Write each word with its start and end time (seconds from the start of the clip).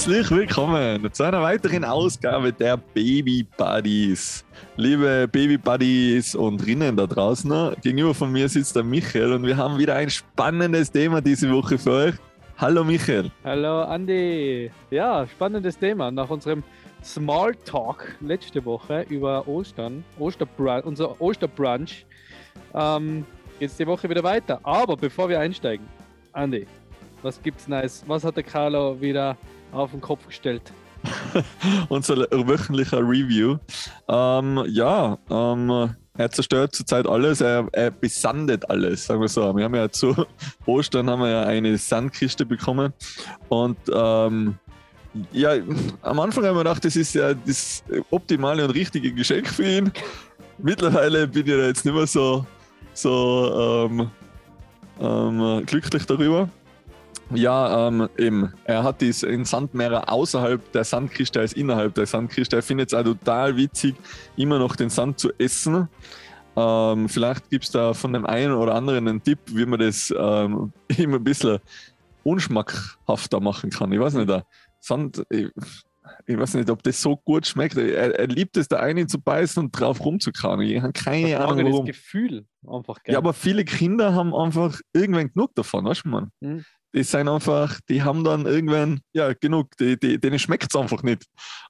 Herzlich 0.00 0.30
willkommen 0.30 1.12
zu 1.12 1.24
einer 1.24 1.42
weiteren 1.42 1.84
Ausgabe 1.84 2.54
der 2.54 2.78
Baby 2.78 3.46
Buddies. 3.58 4.46
Liebe 4.78 5.28
Baby 5.30 5.58
Buddies 5.58 6.34
und 6.34 6.64
Rinnen 6.64 6.96
da 6.96 7.06
draußen, 7.06 7.76
gegenüber 7.82 8.14
von 8.14 8.32
mir 8.32 8.48
sitzt 8.48 8.74
der 8.74 8.82
Michael 8.82 9.34
und 9.34 9.44
wir 9.44 9.58
haben 9.58 9.76
wieder 9.76 9.96
ein 9.96 10.08
spannendes 10.08 10.90
Thema 10.90 11.20
diese 11.20 11.52
Woche 11.52 11.76
für 11.76 11.90
euch. 11.90 12.14
Hallo 12.56 12.82
Michael. 12.82 13.30
Hallo 13.44 13.82
Andi. 13.82 14.70
Ja, 14.90 15.26
spannendes 15.26 15.78
Thema. 15.78 16.10
Nach 16.10 16.30
unserem 16.30 16.62
Small 17.04 17.54
Talk 17.66 18.16
letzte 18.22 18.64
Woche 18.64 19.04
über 19.10 19.46
Ostern, 19.46 20.02
Osterbrunch, 20.18 20.86
unser 20.86 21.20
Osterbrunch, 21.20 22.06
ähm, 22.72 23.26
geht 23.58 23.68
es 23.68 23.76
die 23.76 23.86
Woche 23.86 24.08
wieder 24.08 24.22
weiter. 24.22 24.60
Aber 24.62 24.96
bevor 24.96 25.28
wir 25.28 25.38
einsteigen, 25.38 25.86
Andi, 26.32 26.66
was 27.20 27.42
gibt's 27.42 27.68
Nice? 27.68 28.02
Was 28.06 28.24
hat 28.24 28.38
der 28.38 28.44
Carlo 28.44 28.98
wieder 28.98 29.36
auf 29.72 29.90
den 29.90 30.00
Kopf 30.00 30.26
gestellt? 30.26 30.72
Unser 31.88 32.16
wöchentlicher 32.30 32.98
Review. 32.98 33.56
Ähm, 34.08 34.64
ja, 34.68 35.18
ähm, 35.30 35.94
er 36.16 36.30
zerstört 36.30 36.74
zurzeit 36.74 37.06
alles, 37.06 37.40
er, 37.40 37.66
er, 37.72 37.90
besandet 37.90 38.68
alles, 38.68 39.06
sagen 39.06 39.20
wir 39.20 39.28
so. 39.28 39.56
Wir 39.56 39.64
haben 39.64 39.74
ja 39.74 39.88
zu 39.90 40.14
Ostern 40.66 41.08
haben 41.08 41.22
wir 41.22 41.30
ja 41.30 41.42
eine 41.44 41.78
Sandkiste 41.78 42.44
bekommen 42.44 42.92
und 43.48 43.78
ähm, 43.92 44.58
ja, 45.32 45.54
am 46.02 46.20
Anfang 46.20 46.44
haben 46.44 46.56
wir 46.56 46.64
gedacht, 46.64 46.84
das 46.84 46.94
ist 46.94 47.14
ja 47.14 47.34
das 47.34 47.82
optimale 48.10 48.64
und 48.64 48.70
richtige 48.70 49.12
Geschenk 49.12 49.48
für 49.48 49.64
ihn. 49.64 49.92
Mittlerweile 50.58 51.26
bin 51.26 51.46
ich 51.46 51.52
da 51.52 51.66
jetzt 51.66 51.84
nicht 51.84 51.94
mehr 51.94 52.06
so, 52.06 52.44
so 52.92 53.88
ähm, 53.90 54.10
ähm, 55.00 55.64
glücklich 55.66 56.04
darüber. 56.04 56.48
Ja, 57.34 57.88
ähm, 57.88 58.08
eben. 58.18 58.52
Er 58.64 58.82
hat 58.82 59.00
diesen 59.00 59.44
Sandmeer 59.44 60.10
außerhalb 60.10 60.72
der 60.72 60.84
Sandkiste 60.84 61.40
als 61.40 61.52
innerhalb 61.52 61.94
der 61.94 62.06
Sandkiste. 62.06 62.56
Er 62.56 62.62
findet 62.62 62.92
es 62.92 62.94
auch 62.94 63.04
total 63.04 63.56
witzig, 63.56 63.94
immer 64.36 64.58
noch 64.58 64.76
den 64.76 64.90
Sand 64.90 65.18
zu 65.18 65.30
essen. 65.38 65.88
Ähm, 66.56 67.08
vielleicht 67.08 67.48
gibt 67.50 67.64
es 67.64 67.70
da 67.70 67.94
von 67.94 68.12
dem 68.12 68.26
einen 68.26 68.52
oder 68.52 68.74
anderen 68.74 69.06
einen 69.06 69.22
Tipp, 69.22 69.38
wie 69.46 69.66
man 69.66 69.80
das 69.80 70.12
ähm, 70.16 70.72
immer 70.98 71.16
ein 71.16 71.24
bisschen 71.24 71.58
unschmackhafter 72.24 73.40
machen 73.40 73.70
kann. 73.70 73.92
Ich 73.92 74.00
weiß 74.00 74.14
nicht, 74.14 74.28
der 74.28 74.44
Sand, 74.80 75.22
ich, 75.30 75.48
ich, 76.26 76.38
weiß 76.38 76.54
nicht, 76.54 76.68
ob 76.70 76.82
das 76.82 77.00
so 77.00 77.16
gut 77.16 77.46
schmeckt. 77.46 77.76
Er, 77.76 78.18
er 78.18 78.26
liebt 78.26 78.56
es, 78.56 78.66
da 78.66 78.78
einen 78.80 79.08
zu 79.08 79.20
beißen 79.20 79.62
und 79.62 79.70
drauf 79.70 80.04
rumzukramen. 80.04 80.66
Ich 80.66 80.82
habe 80.82 80.92
keine 80.92 81.30
das 81.30 81.40
Ahnung, 81.40 81.66
warum. 81.66 81.86
das 81.86 81.96
Gefühl 81.96 82.46
einfach 82.66 83.02
geil. 83.04 83.12
Ja, 83.12 83.18
aber 83.18 83.32
viele 83.32 83.64
Kinder 83.64 84.14
haben 84.14 84.34
einfach 84.34 84.80
irgendwann 84.92 85.32
genug 85.32 85.54
davon, 85.54 85.84
weißt 85.84 86.04
du, 86.04 86.08
man? 86.08 86.30
Mhm 86.40 86.64
die 86.94 87.02
sind 87.02 87.28
einfach, 87.28 87.80
die 87.88 88.02
haben 88.02 88.24
dann 88.24 88.46
irgendwann, 88.46 89.00
ja, 89.12 89.32
genug, 89.32 89.76
die, 89.78 89.98
die, 89.98 90.18
denen 90.18 90.38
schmeckt 90.38 90.74
es 90.74 90.80
einfach 90.80 91.02
nicht. 91.02 91.24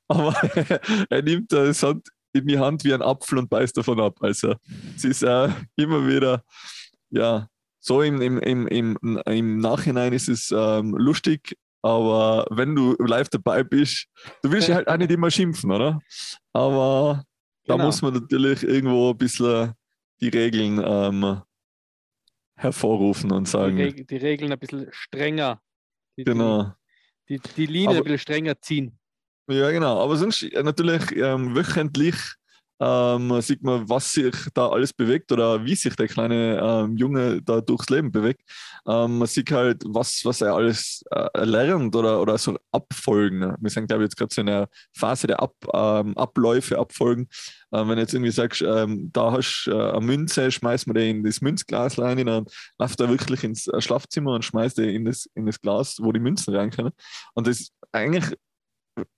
Aber 0.08 0.34
er 1.10 1.22
nimmt 1.22 1.52
das 1.52 1.82
Hand 1.82 2.08
in 2.32 2.46
die 2.46 2.58
Hand 2.58 2.84
wie 2.84 2.94
ein 2.94 3.02
Apfel 3.02 3.38
und 3.38 3.50
beißt 3.50 3.76
davon 3.76 4.00
ab. 4.00 4.16
Also 4.20 4.54
es 4.96 5.04
ist 5.04 5.22
äh, 5.22 5.48
immer 5.76 6.06
wieder, 6.06 6.42
ja, 7.10 7.48
so 7.80 8.02
im, 8.02 8.20
im, 8.20 8.38
im, 8.38 8.66
im, 8.68 9.20
im 9.26 9.58
Nachhinein 9.58 10.12
ist 10.12 10.28
es 10.28 10.50
ähm, 10.54 10.94
lustig, 10.96 11.56
aber 11.82 12.46
wenn 12.50 12.74
du 12.74 12.94
live 12.98 13.30
dabei 13.30 13.62
bist, 13.62 14.06
du 14.42 14.50
willst 14.50 14.68
ja 14.68 14.76
halt 14.76 14.88
auch 14.88 14.98
nicht 14.98 15.10
immer 15.10 15.30
schimpfen, 15.30 15.72
oder? 15.72 15.98
Aber 16.52 17.24
genau. 17.64 17.78
da 17.78 17.84
muss 17.84 18.02
man 18.02 18.14
natürlich 18.14 18.62
irgendwo 18.62 19.10
ein 19.10 19.16
bisschen 19.16 19.72
die 20.20 20.28
Regeln 20.28 20.82
ähm, 20.84 21.40
hervorrufen 22.60 23.32
und 23.32 23.48
sagen. 23.48 23.76
Die, 23.76 23.82
Reg 23.82 24.08
die 24.08 24.16
Regeln 24.16 24.52
ein 24.52 24.58
bisschen 24.58 24.88
strenger. 24.90 25.60
Die, 26.16 26.24
genau. 26.24 26.72
Die, 27.28 27.38
die, 27.38 27.48
die 27.56 27.66
Linie 27.66 27.88
Aber, 27.88 27.98
ein 27.98 28.04
bisschen 28.04 28.18
strenger 28.18 28.60
ziehen. 28.60 28.98
Ja, 29.48 29.70
genau. 29.70 29.98
Aber 30.00 30.16
sonst 30.16 30.46
natürlich 30.52 31.16
ähm, 31.16 31.56
wöchentlich 31.56 32.16
ähm, 32.80 33.40
sieht 33.42 33.62
man, 33.62 33.88
was 33.88 34.12
sich 34.12 34.34
da 34.54 34.68
alles 34.68 34.92
bewegt 34.92 35.30
oder 35.32 35.64
wie 35.64 35.74
sich 35.74 35.94
der 35.96 36.08
kleine 36.08 36.58
ähm, 36.62 36.96
Junge 36.96 37.42
da 37.42 37.60
durchs 37.60 37.90
Leben 37.90 38.10
bewegt. 38.10 38.42
Ähm, 38.86 39.18
man 39.18 39.28
sieht 39.28 39.50
halt, 39.50 39.82
was, 39.86 40.24
was 40.24 40.40
er 40.40 40.54
alles 40.54 41.04
äh, 41.10 41.44
lernt 41.44 41.94
oder, 41.94 42.20
oder 42.20 42.38
so 42.38 42.58
Abfolgen. 42.72 43.54
Wir 43.60 43.70
sind, 43.70 43.86
glaube 43.86 44.02
ich, 44.02 44.06
jetzt 44.06 44.16
gerade 44.16 44.34
so 44.34 44.40
in 44.40 44.48
einer 44.48 44.68
Phase 44.96 45.26
der 45.26 45.40
Ab, 45.40 45.54
ähm, 45.74 46.16
Abläufe, 46.16 46.78
Abfolgen. 46.78 47.28
Ähm, 47.72 47.88
wenn 47.88 47.96
du 47.96 48.02
jetzt 48.02 48.14
irgendwie 48.14 48.32
sagst, 48.32 48.62
ähm, 48.62 49.10
da 49.12 49.32
hast 49.32 49.64
du 49.66 49.72
äh, 49.72 49.90
eine 49.90 50.00
Münze, 50.00 50.50
schmeißt 50.50 50.86
man 50.86 50.96
die 50.96 51.10
in 51.10 51.22
das 51.22 51.42
Münzglas 51.42 51.98
rein, 51.98 52.24
dann 52.24 52.46
läuft 52.78 53.00
er 53.00 53.10
wirklich 53.10 53.44
ins 53.44 53.68
äh, 53.68 53.80
Schlafzimmer 53.80 54.32
und 54.32 54.44
schmeißt 54.44 54.78
die 54.78 54.94
in 54.94 55.04
das, 55.04 55.28
in 55.34 55.44
das 55.44 55.60
Glas, 55.60 55.98
wo 56.00 56.12
die 56.12 56.20
Münzen 56.20 56.54
rein 56.54 56.70
können. 56.70 56.92
Und 57.34 57.46
das 57.46 57.60
ist 57.60 57.72
eigentlich 57.92 58.34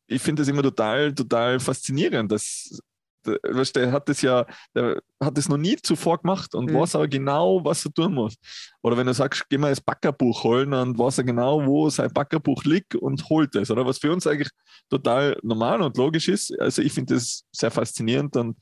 ich 0.07 0.21
finde 0.23 0.43
das 0.43 0.49
immer 0.49 0.63
total, 0.63 1.15
total 1.15 1.59
faszinierend, 1.59 2.31
dass 2.31 2.79
weißt, 3.27 3.77
der 3.77 3.93
hat 3.93 4.09
das 4.09 4.23
ja, 4.23 4.47
der 4.75 5.01
hat 5.21 5.37
das 5.37 5.49
noch 5.49 5.57
nie 5.57 5.77
zuvor 5.77 6.19
gemacht 6.19 6.55
und 6.55 6.71
mhm. 6.71 6.75
weiß 6.75 6.97
aber 6.97 7.09
genau, 7.09 7.65
was 7.65 7.85
er 7.85 7.93
tun 7.93 8.15
muss. 8.15 8.35
Oder 8.83 8.97
wenn 8.97 9.07
du 9.07 9.15
sagst, 9.15 9.47
geh 9.49 9.59
mal 9.59 9.71
das 9.71 9.81
Backerbuch 9.81 10.45
holen, 10.45 10.71
dann 10.73 10.99
weiß 10.99 11.19
er 11.19 11.25
genau, 11.25 11.65
wo 11.67 11.89
sein 11.91 12.13
Backerbuch 12.13 12.65
liegt 12.65 12.95
und 12.95 13.29
holt 13.29 13.55
es. 13.55 13.71
Oder 13.71 13.87
was 13.87 13.99
für 13.99 14.13
uns 14.13 14.27
eigentlich 14.27 14.51
total 14.91 15.37
normal 15.43 15.83
und 15.83 15.97
logisch 15.97 16.29
ist. 16.29 16.59
Also 16.61 16.83
ich 16.83 16.93
finde 16.93 17.15
das 17.15 17.45
sehr 17.53 17.71
faszinierend 17.71 18.37
und 18.37 18.57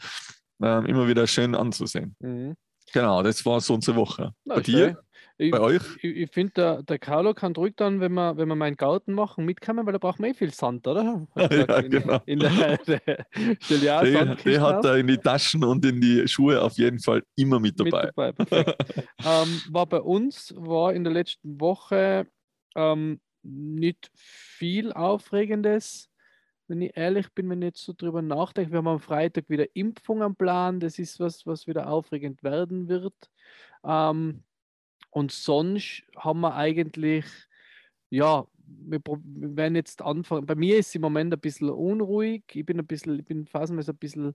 äh, 0.63 0.89
immer 0.89 1.09
wieder 1.09 1.27
schön 1.27 1.55
anzusehen. 1.55 2.17
Mhm. 2.21 2.57
Genau, 2.93 3.23
das 3.23 3.45
war 3.47 3.61
so 3.61 3.75
unsere 3.75 3.97
Woche. 3.97 4.33
Na, 4.45 4.57
Bei 4.57 4.61
dir? 4.63 4.99
Ich, 5.41 5.53
Bei 5.53 5.61
euch? 5.61 5.83
Ich, 6.03 6.17
ich 6.17 6.31
finde, 6.31 6.53
der, 6.55 6.83
der 6.83 6.99
Carlo 6.99 7.33
kann 7.33 7.55
ruhig 7.55 7.73
dann, 7.75 7.99
wenn 7.99 8.13
wir, 8.13 8.37
wenn 8.37 8.47
wir 8.47 8.57
meinen 8.57 8.77
Garten 8.77 9.15
machen, 9.15 9.47
mitkommen, 9.47 9.87
weil 9.87 9.95
da 9.95 9.99
braucht 9.99 10.21
man 10.21 10.31
eh 10.31 10.35
viel 10.35 10.53
Sand, 10.53 10.87
oder? 10.87 11.27
ja, 11.35 11.79
in, 11.79 11.91
genau. 11.91 12.21
In 12.27 12.41
der, 12.41 12.51
der, 12.87 13.01
der 13.71 14.37
die 14.37 14.61
hat 14.61 14.85
er 14.85 14.97
in 14.97 15.07
die 15.07 15.17
Taschen 15.17 15.65
und 15.65 15.83
in 15.87 15.99
die 15.99 16.29
Schuhe 16.29 16.61
auf 16.61 16.75
jeden 16.77 17.01
Fall 17.01 17.23
immer 17.37 17.59
mit 17.59 17.81
dabei. 17.81 18.11
Mit 18.15 18.53
dabei 18.53 18.75
ähm, 19.25 19.63
war 19.71 19.87
bei 19.87 20.01
uns, 20.03 20.53
war 20.59 20.93
in 20.93 21.05
der 21.05 21.13
letzten 21.15 21.59
Woche 21.59 22.27
ähm, 22.77 23.19
nicht 23.43 24.11
viel 24.15 24.93
Aufregendes 24.93 26.11
wenn 26.69 26.83
ich 26.83 26.97
ehrlich 26.97 27.33
bin, 27.35 27.51
wenn 27.51 27.63
ich 27.63 27.67
jetzt 27.67 27.85
so 27.85 27.93
drüber 27.93 28.23
nachdenke, 28.23 28.71
wir 28.71 28.79
haben 28.79 28.87
am 28.87 29.01
Freitag 29.01 29.49
wieder 29.49 29.67
Impfung 29.75 30.23
am 30.23 30.37
Plan, 30.37 30.79
das 30.79 31.01
ist 31.01 31.19
was, 31.19 31.45
was 31.45 31.67
wieder 31.67 31.89
aufregend 31.89 32.45
werden 32.45 32.89
wird. 32.89 33.13
Ähm, 33.83 34.45
und 35.11 35.33
sonst 35.33 36.05
haben 36.17 36.41
wir 36.41 36.55
eigentlich, 36.55 37.25
ja, 38.11 38.47
wir, 38.65 39.01
wir 39.05 39.57
werden 39.57 39.75
jetzt 39.75 40.03
anfangen. 40.03 40.47
Bei 40.47 40.55
mir 40.55 40.79
ist 40.79 40.89
es 40.89 40.95
im 40.95 41.03
Moment 41.03 41.35
ein 41.35 41.41
bisschen 41.41 41.71
unruhig. 41.71 42.45
Ich 42.53 42.65
bin 42.65 42.79
ein 42.79 42.87
bisschen, 42.87 43.19
ich 43.19 43.25
bin 43.25 43.47
phasenweise 43.47 43.93
ein 43.93 43.99
bisschen, 43.99 44.35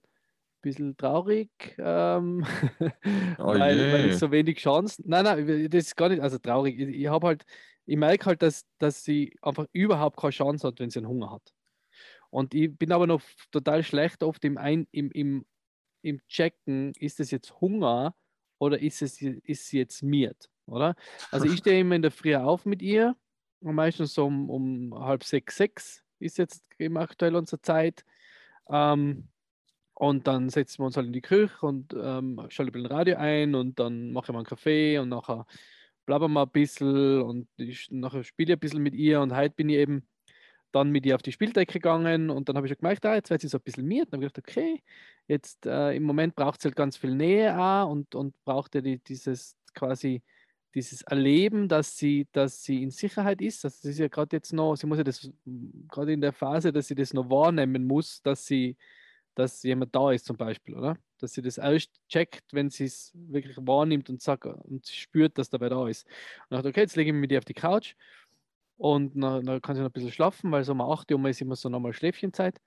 bisschen 0.62 0.98
traurig, 0.98 1.50
ähm, 1.78 2.44
oh 3.38 3.54
weil, 3.54 3.94
weil, 3.94 4.10
ich 4.10 4.18
so 4.18 4.32
wenig 4.32 4.58
Chancen. 4.58 5.06
Nein, 5.08 5.24
nein, 5.24 5.70
das 5.70 5.86
ist 5.86 5.96
gar 5.96 6.10
nicht, 6.10 6.22
also 6.22 6.40
traurig. 6.40 6.80
Ich, 6.80 6.90
ich 6.90 7.08
habe 7.08 7.28
halt, 7.28 7.46
ich 7.86 7.98
merke 7.98 8.26
halt, 8.26 8.42
dass, 8.42 8.66
dass 8.80 9.04
sie 9.04 9.38
einfach 9.42 9.68
überhaupt 9.72 10.18
keine 10.18 10.32
Chance 10.32 10.68
hat, 10.68 10.80
wenn 10.80 10.90
sie 10.90 11.00
einen 11.00 11.08
Hunger 11.08 11.32
hat. 11.32 11.54
Und 12.32 12.54
ich 12.54 12.76
bin 12.76 12.92
aber 12.92 13.08
noch 13.08 13.22
total 13.52 13.84
schlecht 13.84 14.24
oft 14.24 14.44
im, 14.44 14.58
Ein, 14.58 14.88
im, 14.92 15.12
im, 15.12 15.46
im 16.02 16.20
Checken, 16.28 16.94
ist 17.00 17.20
es 17.20 17.32
jetzt 17.32 17.62
Hunger 17.62 18.16
oder 18.58 18.82
ist 18.82 19.02
es 19.02 19.22
ist 19.22 19.68
sie 19.68 19.78
jetzt 19.78 20.02
miert? 20.02 20.50
Oder? 20.68 20.96
Also 21.32 21.46
ich 21.46 21.58
stehe 21.60 21.80
immer 21.80 21.96
in 21.96 22.02
der 22.02 22.12
Früh 22.12 22.36
auf 22.36 22.66
mit 22.66 22.82
ihr, 22.82 23.16
meistens 23.62 24.14
so 24.14 24.26
um, 24.26 24.50
um 24.50 25.00
halb 25.00 25.24
sechs, 25.24 25.58
sechs 25.58 26.04
ist 26.20 26.38
jetzt 26.38 26.64
eben 26.80 26.98
aktuell 26.98 27.36
unsere 27.36 27.62
Zeit. 27.62 28.06
Ähm, 28.70 29.28
und 29.94 30.28
dann 30.28 30.50
setzen 30.50 30.80
wir 30.80 30.86
uns 30.88 30.98
halt 30.98 31.08
in 31.08 31.14
die 31.14 31.22
Küche 31.22 31.66
und 31.66 31.94
ähm, 31.94 32.46
schalte 32.50 32.72
ein 32.72 32.74
bisschen 32.74 32.92
Radio 32.92 33.18
ein 33.18 33.56
und 33.56 33.80
dann 33.80 34.12
mache 34.12 34.26
ich 34.26 34.34
mal 34.34 34.40
einen 34.40 34.46
Kaffee 34.46 34.98
und 35.00 35.10
nachher 35.10 35.46
blabbern 36.06 36.34
wir 36.34 36.44
ein 36.44 36.50
bisschen 36.50 37.22
und 37.22 37.48
ich, 37.56 37.90
nachher 37.92 38.24
spiele 38.24 38.54
ich 38.54 38.58
ein 38.58 38.60
bisschen 38.60 38.84
mit 38.84 38.94
ihr 38.94 39.22
und 39.22 39.34
heute 39.34 39.56
bin 39.56 39.70
ich 39.70 39.78
eben 39.78 40.08
dann 40.74 40.92
mit 40.92 41.06
ihr 41.06 41.16
auf 41.16 41.22
die 41.22 41.32
Spieldecke 41.32 41.74
gegangen 41.74 42.30
und 42.30 42.50
dann 42.50 42.58
habe 42.58 42.68
ich 42.68 42.72
schon 42.72 42.80
gemerkt, 42.80 43.06
ah, 43.06 43.16
jetzt 43.16 43.30
wird 43.30 43.42
sie 43.42 43.48
so 43.48 43.58
ein 43.58 43.64
bisschen 43.64 43.86
miert. 43.86 44.12
Dann 44.12 44.18
habe 44.18 44.26
ich 44.26 44.34
gedacht, 44.34 44.50
okay, 44.50 44.84
jetzt 45.28 45.66
äh, 45.66 45.96
im 45.96 46.04
Moment 46.04 46.36
braucht 46.36 46.62
sie 46.62 46.68
halt 46.68 46.76
ganz 46.76 46.98
viel 46.98 47.16
Nähe 47.16 47.58
auch 47.58 47.90
und, 47.90 48.14
und 48.14 48.36
braucht 48.44 48.76
ja 48.76 48.82
die, 48.82 49.00
dieses 49.00 49.56
quasi 49.74 50.22
dieses 50.76 51.02
Erleben, 51.04 51.68
dass 51.68 51.98
sie, 51.98 52.28
dass 52.34 52.64
sie 52.64 52.84
in 52.84 52.92
Sicherheit 52.92 53.42
ist. 53.42 53.64
Das 53.64 53.84
ist 53.84 53.98
ja 53.98 54.10
gerade 54.10 54.36
jetzt 54.36 54.54
noch, 54.54 54.76
sie 54.76 54.86
muss 54.86 54.98
ja 54.98 55.04
das 55.04 55.32
gerade 55.88 56.14
in 56.14 56.22
der 56.22 56.34
Phase, 56.34 56.74
dass 56.74 56.88
sie 56.88 56.96
das 56.96 57.14
noch 57.14 57.30
wahrnehmen 57.30 57.88
muss, 57.88 58.22
dass 58.22 58.46
sie, 58.46 58.78
dass 59.36 59.64
jemand 59.64 59.96
da 59.96 60.12
ist 60.12 60.26
zum 60.26 60.38
Beispiel, 60.38 60.76
oder? 60.76 60.98
Dass 61.20 61.34
sie 61.34 61.42
das 61.42 61.58
erst 61.58 61.92
checkt, 62.10 62.44
wenn 62.54 62.70
sie 62.70 62.86
es 62.86 63.12
wirklich 63.16 63.56
wahrnimmt 63.58 64.10
und 64.10 64.22
sagt 64.22 64.46
und 64.46 64.86
spürt, 64.88 65.38
dass 65.38 65.50
dabei 65.50 65.70
da 65.70 65.88
ist. 65.88 66.06
Und 66.50 66.58
dachte, 66.58 66.70
okay, 66.70 66.82
jetzt 66.82 66.98
lege 66.98 67.10
ich 67.10 67.14
mich 67.14 67.22
mit 67.22 67.32
ihr 67.32 67.38
auf 67.38 67.46
die 67.46 67.54
Couch 67.54 67.96
und 68.78 69.16
dann, 69.16 69.62
kann 69.62 69.76
sie 69.76 69.82
noch 69.82 69.90
ein 69.90 69.94
bisschen 69.94 70.12
schlafen, 70.12 70.52
weil 70.52 70.64
so 70.66 70.74
um 70.74 70.82
8 70.82 71.12
Uhr 71.12 71.30
ist 71.30 71.42
immer 71.42 71.56
so 71.56 71.70
nochmal 71.70 71.94
Schläfchenzeit. 71.94 72.60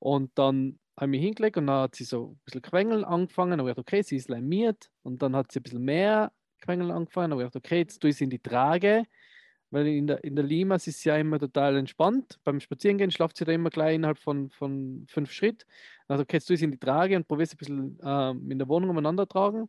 Und 0.00 0.32
dann 0.34 0.78
habe 0.96 1.06
ich 1.06 1.10
mich 1.10 1.22
hingelegt 1.22 1.56
und 1.56 1.68
dann 1.68 1.82
hat 1.82 1.94
sie 1.94 2.04
so 2.04 2.32
ein 2.32 2.40
bisschen 2.44 2.62
Quengeln 2.62 3.04
angefangen. 3.04 3.60
Und 3.60 3.68
ich 3.68 3.78
okay, 3.78 4.02
sie 4.02 4.16
ist 4.16 4.28
lamiert. 4.28 4.90
Und 5.02 5.22
dann 5.22 5.36
hat 5.36 5.52
sie 5.52 5.60
ein 5.60 5.62
bisschen 5.62 5.84
mehr 5.84 6.32
Quengeln 6.64 6.90
angefangen. 6.90 7.32
Aber 7.32 7.42
ich 7.42 7.46
dachte, 7.48 7.58
okay, 7.58 7.78
jetzt 7.78 7.98
tue 8.00 8.10
ich 8.10 8.16
sie 8.16 8.24
in 8.24 8.30
die 8.30 8.38
Trage, 8.38 9.04
weil 9.70 9.86
in 9.86 10.06
der, 10.06 10.22
in 10.24 10.34
der 10.36 10.44
Limas 10.44 10.86
ist 10.86 11.00
sie 11.00 11.08
ja 11.10 11.16
immer 11.16 11.38
total 11.38 11.76
entspannt. 11.76 12.38
Beim 12.44 12.60
Spazierengehen 12.60 13.10
schlaft 13.10 13.36
sie 13.36 13.44
da 13.44 13.52
immer 13.52 13.70
gleich 13.70 13.96
innerhalb 13.96 14.18
von, 14.18 14.50
von 14.50 15.04
fünf 15.08 15.32
Schritt. 15.32 15.66
Also 16.08 16.24
kannst 16.26 16.48
du 16.50 16.56
sie 16.56 16.64
in 16.64 16.70
die 16.72 16.78
Trage 16.78 17.16
und 17.16 17.26
probierst 17.28 17.54
ein 17.54 17.58
bisschen 17.58 17.98
ähm, 18.02 18.50
in 18.50 18.58
der 18.58 18.68
Wohnung 18.68 18.90
umeinander 18.90 19.26
tragen 19.26 19.68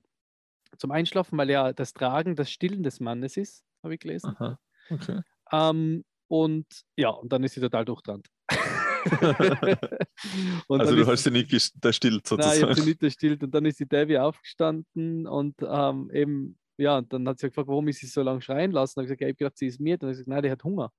zum 0.77 0.91
Einschlafen, 0.91 1.37
weil 1.37 1.49
ja 1.49 1.71
das 1.73 1.93
Tragen 1.93 2.35
das 2.35 2.51
Stillen 2.51 2.83
des 2.83 2.99
Mannes 2.99 3.37
ist, 3.37 3.63
habe 3.81 3.93
ich 3.93 3.99
gelesen. 4.01 4.35
Aha, 4.35 4.59
okay. 4.89 5.21
Ähm, 5.51 6.03
und 6.27 6.65
ja, 6.97 7.09
und 7.09 7.31
dann 7.31 7.43
ist 7.43 7.53
sie 7.53 7.61
total 7.61 7.85
durchtrannt. 7.85 8.27
Also 10.69 10.95
du 10.95 11.05
hast 11.05 11.23
sie 11.23 11.31
nicht 11.31 11.51
ges- 11.51 11.71
da 11.79 11.93
still 11.93 12.13
Nein, 12.13 12.21
ich 12.23 12.33
habe 12.35 12.53
sozusagen. 12.53 12.73
sie 12.75 12.85
nicht 12.89 13.03
erstillt. 13.03 13.43
Und 13.43 13.51
dann 13.53 13.65
ist 13.65 13.79
die 13.79 13.87
Debbie 13.87 14.17
aufgestanden 14.17 15.27
und 15.27 15.55
ähm, 15.61 16.09
eben, 16.13 16.57
ja, 16.77 16.97
und 16.99 17.11
dann 17.13 17.27
hat 17.27 17.39
sie 17.39 17.47
gefragt, 17.49 17.67
warum 17.67 17.87
ich 17.87 17.99
sie 17.99 18.07
so 18.07 18.21
lange 18.21 18.41
schreien 18.41 18.71
lassen. 18.71 18.95
Dann 18.95 19.05
habe 19.05 19.13
ich 19.13 19.19
gesagt, 19.19 19.21
ja, 19.21 19.27
ich 19.27 19.31
habe 19.33 19.37
gedacht, 19.37 19.57
sie 19.57 19.67
ist 19.67 19.79
mir. 19.79 19.97
Dann 19.97 20.07
habe 20.07 20.13
ich 20.13 20.17
gesagt, 20.19 20.29
nein, 20.29 20.43
die 20.43 20.51
hat 20.51 20.63
Hunger. 20.63 20.91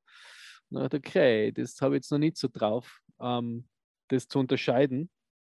Und 0.71 0.77
dann 0.77 0.85
hat 0.85 0.95
er, 0.95 0.99
okay, 0.99 1.53
das 1.53 1.81
habe 1.81 1.95
ich 1.97 1.99
jetzt 2.01 2.11
noch 2.13 2.19
nicht 2.19 2.37
so 2.39 2.49
drauf, 2.53 3.01
ähm, 3.21 3.69
das 4.09 4.29
zu 4.29 4.39
unterscheiden. 4.41 5.11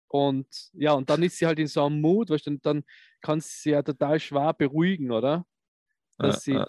Und 0.08 0.48
ja, 0.74 0.92
und 0.94 1.10
dann 1.10 1.22
ist 1.22 1.38
sie 1.38 1.46
halt 1.46 1.58
in 1.58 1.66
so 1.68 1.84
einem 1.86 2.00
Mut, 2.02 2.30
weißt 2.30 2.46
du, 2.48 2.58
dann 2.60 2.84
kann 3.22 3.40
sie 3.40 3.70
ja 3.70 3.82
total 3.82 4.20
schwer 4.20 4.54
beruhigen, 4.54 5.10
oder? 5.12 5.46
Dass 6.20 6.42
Ja, 6.42 6.42
sie 6.42 6.52
ja. 6.54 6.66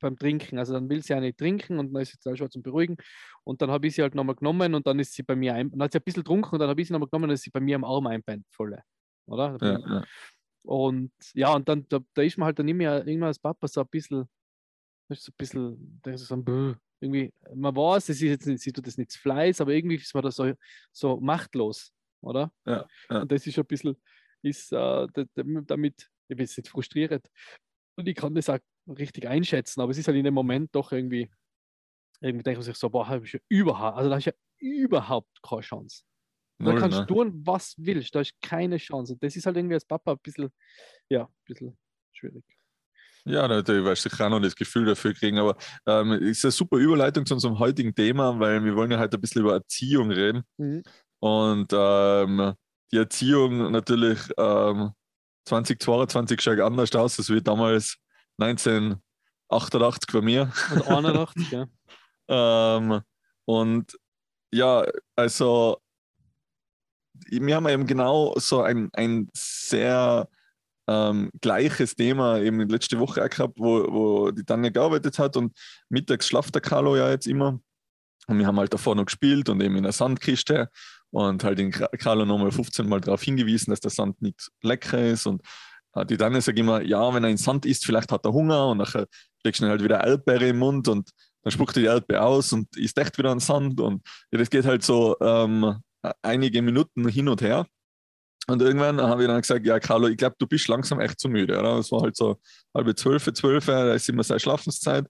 beim 0.00 0.18
Trinken, 0.18 0.58
also 0.58 0.72
dann 0.74 0.88
will 0.88 1.02
sie 1.02 1.12
ja 1.12 1.20
nicht 1.20 1.38
trinken 1.38 1.78
und 1.78 1.92
dann 1.92 2.02
ist 2.02 2.12
sie 2.12 2.18
total 2.18 2.36
schwer 2.38 2.50
zum 2.50 2.62
Beruhigen. 2.62 2.96
Und 3.44 3.60
dann 3.62 3.70
habe 3.70 3.86
ich 3.86 3.94
sie 3.96 4.02
halt 4.02 4.14
nochmal 4.14 4.36
genommen 4.36 4.74
und 4.74 4.86
dann 4.86 4.98
ist 4.98 5.12
sie 5.14 5.22
bei 5.22 5.36
mir 5.36 5.54
ein, 5.54 5.70
dann 5.70 5.82
hat 5.82 5.92
sie 5.92 5.98
ein 5.98 6.04
bisschen 6.04 6.22
getrunken 6.22 6.54
und 6.54 6.60
dann 6.60 6.70
habe 6.70 6.80
ich 6.80 6.88
sie 6.88 6.92
nochmal 6.94 7.08
genommen 7.08 7.24
und 7.24 7.28
dann 7.30 7.34
ist 7.34 7.42
sie 7.44 7.50
bei 7.50 7.60
mir 7.60 7.76
am 7.76 7.84
Arm 7.84 8.06
einpennt, 8.06 8.46
volle. 8.50 8.82
Oder? 9.26 9.58
Ja. 9.60 10.04
Und 10.64 11.12
ja, 11.34 11.54
und 11.54 11.68
dann 11.68 11.86
da, 11.88 12.00
da 12.14 12.22
ist 12.22 12.38
man 12.38 12.46
halt 12.46 12.58
dann 12.58 12.68
immer 12.68 13.06
irgendwann 13.06 13.28
als 13.28 13.38
Papa 13.38 13.68
so 13.68 13.80
ein 13.82 13.88
bisschen, 13.88 14.28
so 15.10 15.30
ein 15.30 15.34
bisschen, 15.36 16.00
da 16.02 16.12
ist 16.12 16.26
so 16.26 16.34
ein 16.34 16.44
Bäh. 16.44 16.74
irgendwie, 17.00 17.32
man 17.54 17.76
weiß, 17.76 18.08
es 18.08 18.16
ist 18.16 18.22
jetzt 18.22 18.46
nicht, 18.46 18.62
sie 18.62 18.72
tut 18.72 18.86
das 18.86 18.96
nicht 18.98 19.10
zu 19.12 19.20
Fleiß, 19.20 19.60
aber 19.60 19.72
irgendwie 19.72 19.96
ist 19.96 20.14
man 20.14 20.22
da 20.22 20.30
so, 20.30 20.52
so 20.92 21.20
machtlos, 21.20 21.92
oder? 22.22 22.52
Ja, 22.66 22.86
ja. 23.10 23.22
Und 23.22 23.30
das 23.32 23.46
ist 23.46 23.58
ein 23.58 23.66
bisschen, 23.66 23.96
ist 24.42 24.72
äh, 24.72 24.76
da- 24.76 25.08
da- 25.12 25.26
damit, 25.66 26.10
ich 26.28 26.36
bin 26.36 26.46
jetzt 26.46 26.56
nicht 26.56 26.68
frustriert. 26.68 27.30
Und 27.96 28.08
ich 28.08 28.16
kann 28.16 28.34
das 28.34 28.48
auch 28.48 28.58
richtig 28.88 29.28
einschätzen, 29.28 29.80
aber 29.80 29.90
es 29.92 29.98
ist 29.98 30.08
halt 30.08 30.16
in 30.16 30.24
dem 30.24 30.34
Moment 30.34 30.74
doch 30.74 30.92
irgendwie, 30.92 31.30
irgendwie 32.20 32.42
denkt 32.42 32.58
man 32.58 32.64
sich 32.64 32.76
so, 32.76 32.88
boah, 32.90 33.06
habe 33.08 33.24
ich 33.26 33.34
ja 33.34 33.40
überhaupt, 33.48 33.98
also 33.98 34.10
da 34.10 34.18
du 34.18 34.30
ja 34.30 34.32
überhaupt 34.58 35.42
keine 35.42 35.60
Chance. 35.60 36.04
Da 36.58 36.70
Null, 36.70 36.80
kannst 36.80 36.98
ne? 36.98 37.06
du 37.06 37.14
tun, 37.14 37.42
was 37.44 37.74
willst, 37.78 38.14
da 38.14 38.20
ist 38.20 38.34
keine 38.40 38.76
Chance. 38.76 39.14
Und 39.14 39.22
das 39.22 39.34
ist 39.36 39.44
halt 39.46 39.56
irgendwie 39.56 39.74
als 39.74 39.84
Papa 39.84 40.12
ein 40.12 40.18
bisschen, 40.22 40.50
ja, 41.08 41.24
ein 41.24 41.44
bisschen 41.44 41.76
schwierig. 42.12 42.44
Ja, 43.26 43.48
da, 43.48 43.62
da 43.62 43.72
wirst 43.84 44.04
du 44.04 44.10
sicher 44.10 44.26
auch 44.26 44.30
noch 44.30 44.40
das 44.40 44.54
Gefühl 44.54 44.84
dafür 44.84 45.14
kriegen, 45.14 45.38
aber 45.38 45.56
ähm, 45.86 46.12
ist 46.12 46.44
eine 46.44 46.52
super 46.52 46.76
Überleitung 46.76 47.24
zu 47.24 47.34
unserem 47.34 47.58
heutigen 47.58 47.94
Thema, 47.94 48.38
weil 48.38 48.62
wir 48.62 48.76
wollen 48.76 48.90
ja 48.90 48.98
heute 48.98 49.16
ein 49.16 49.20
bisschen 49.20 49.42
über 49.42 49.54
Erziehung 49.54 50.10
reden. 50.10 50.42
Mhm. 50.58 50.82
Und 51.20 51.72
ähm, 51.72 52.52
die 52.92 52.98
Erziehung 52.98 53.72
natürlich 53.72 54.20
ähm, 54.36 54.92
2022 55.46 56.40
schaut 56.40 56.60
anders 56.60 56.94
aus, 56.94 57.18
als 57.18 57.30
wie 57.30 57.40
damals 57.40 57.96
1988 58.38 60.12
bei 60.12 60.20
mir. 60.20 60.52
Also 60.70 60.84
81, 60.84 61.50
ja. 61.50 61.66
Ähm, 62.26 63.02
und 63.44 63.98
ja, 64.50 64.86
also 65.14 65.76
wir 67.30 67.56
haben 67.56 67.68
eben 67.68 67.86
genau 67.86 68.34
so 68.36 68.62
ein, 68.62 68.90
ein 68.92 69.28
sehr 69.34 70.28
ähm, 70.86 71.30
gleiches 71.40 71.94
Thema 71.94 72.38
eben 72.40 72.68
letzte 72.68 72.98
Woche 72.98 73.24
auch 73.24 73.30
gehabt, 73.30 73.54
wo, 73.58 73.92
wo 73.92 74.30
die 74.30 74.44
Tanja 74.44 74.70
gearbeitet 74.70 75.18
hat 75.18 75.36
und 75.36 75.56
mittags 75.88 76.28
schlaft 76.28 76.54
der 76.54 76.62
Carlo 76.62 76.96
ja 76.96 77.10
jetzt 77.10 77.26
immer. 77.26 77.60
Und 78.26 78.38
wir 78.38 78.46
haben 78.46 78.58
halt 78.58 78.72
davor 78.72 78.94
noch 78.94 79.06
gespielt 79.06 79.48
und 79.48 79.62
eben 79.62 79.76
in 79.76 79.82
der 79.82 79.92
Sandkiste 79.92 80.70
und 81.10 81.44
halt 81.44 81.58
den 81.58 81.70
Carlo 81.70 82.24
nochmal 82.24 82.50
15 82.50 82.88
Mal 82.88 83.00
darauf 83.00 83.22
hingewiesen, 83.22 83.70
dass 83.70 83.80
der 83.80 83.90
Sand 83.90 84.20
nicht 84.20 84.48
lecker 84.62 85.04
ist. 85.04 85.26
Und 85.26 85.42
äh, 85.94 86.04
die 86.06 86.16
Tanja 86.16 86.40
sagt 86.40 86.58
immer, 86.58 86.82
ja, 86.82 87.12
wenn 87.14 87.24
er 87.24 87.30
in 87.30 87.36
Sand 87.36 87.66
isst, 87.66 87.84
vielleicht 87.84 88.10
hat 88.10 88.24
er 88.24 88.32
Hunger 88.32 88.68
und 88.68 88.78
nachher 88.78 89.06
steckst 89.40 89.62
du 89.62 89.68
halt 89.68 89.82
wieder 89.82 90.04
Erdbeere 90.04 90.48
im 90.48 90.58
Mund 90.58 90.88
und 90.88 91.10
dann 91.42 91.50
spuckt 91.50 91.76
er 91.76 91.80
die 91.82 91.88
Erdbeere 91.88 92.22
aus 92.22 92.52
und 92.52 92.74
isst 92.76 92.96
echt 92.98 93.18
wieder 93.18 93.30
an 93.30 93.40
Sand. 93.40 93.80
Und 93.80 94.02
ja, 94.32 94.38
das 94.38 94.50
geht 94.50 94.64
halt 94.64 94.82
so 94.82 95.16
ähm, 95.20 95.76
einige 96.22 96.62
Minuten 96.62 97.08
hin 97.08 97.28
und 97.28 97.42
her. 97.42 97.66
Und 98.46 98.60
irgendwann 98.60 99.00
habe 99.00 99.22
ich 99.22 99.28
dann 99.28 99.40
gesagt, 99.40 99.64
ja, 99.64 99.80
Carlo, 99.80 100.08
ich 100.08 100.18
glaube, 100.18 100.36
du 100.38 100.46
bist 100.46 100.68
langsam 100.68 101.00
echt 101.00 101.18
zu 101.18 101.28
müde. 101.28 101.58
Oder? 101.58 101.78
Es 101.78 101.90
war 101.90 102.02
halt 102.02 102.16
so 102.16 102.38
halbe 102.74 102.94
zwölf, 102.94 103.32
zwölf, 103.32 103.66
da 103.66 103.94
ist 103.94 104.08
immer 104.08 104.22
seine 104.22 104.40
Schlafenszeit. 104.40 105.06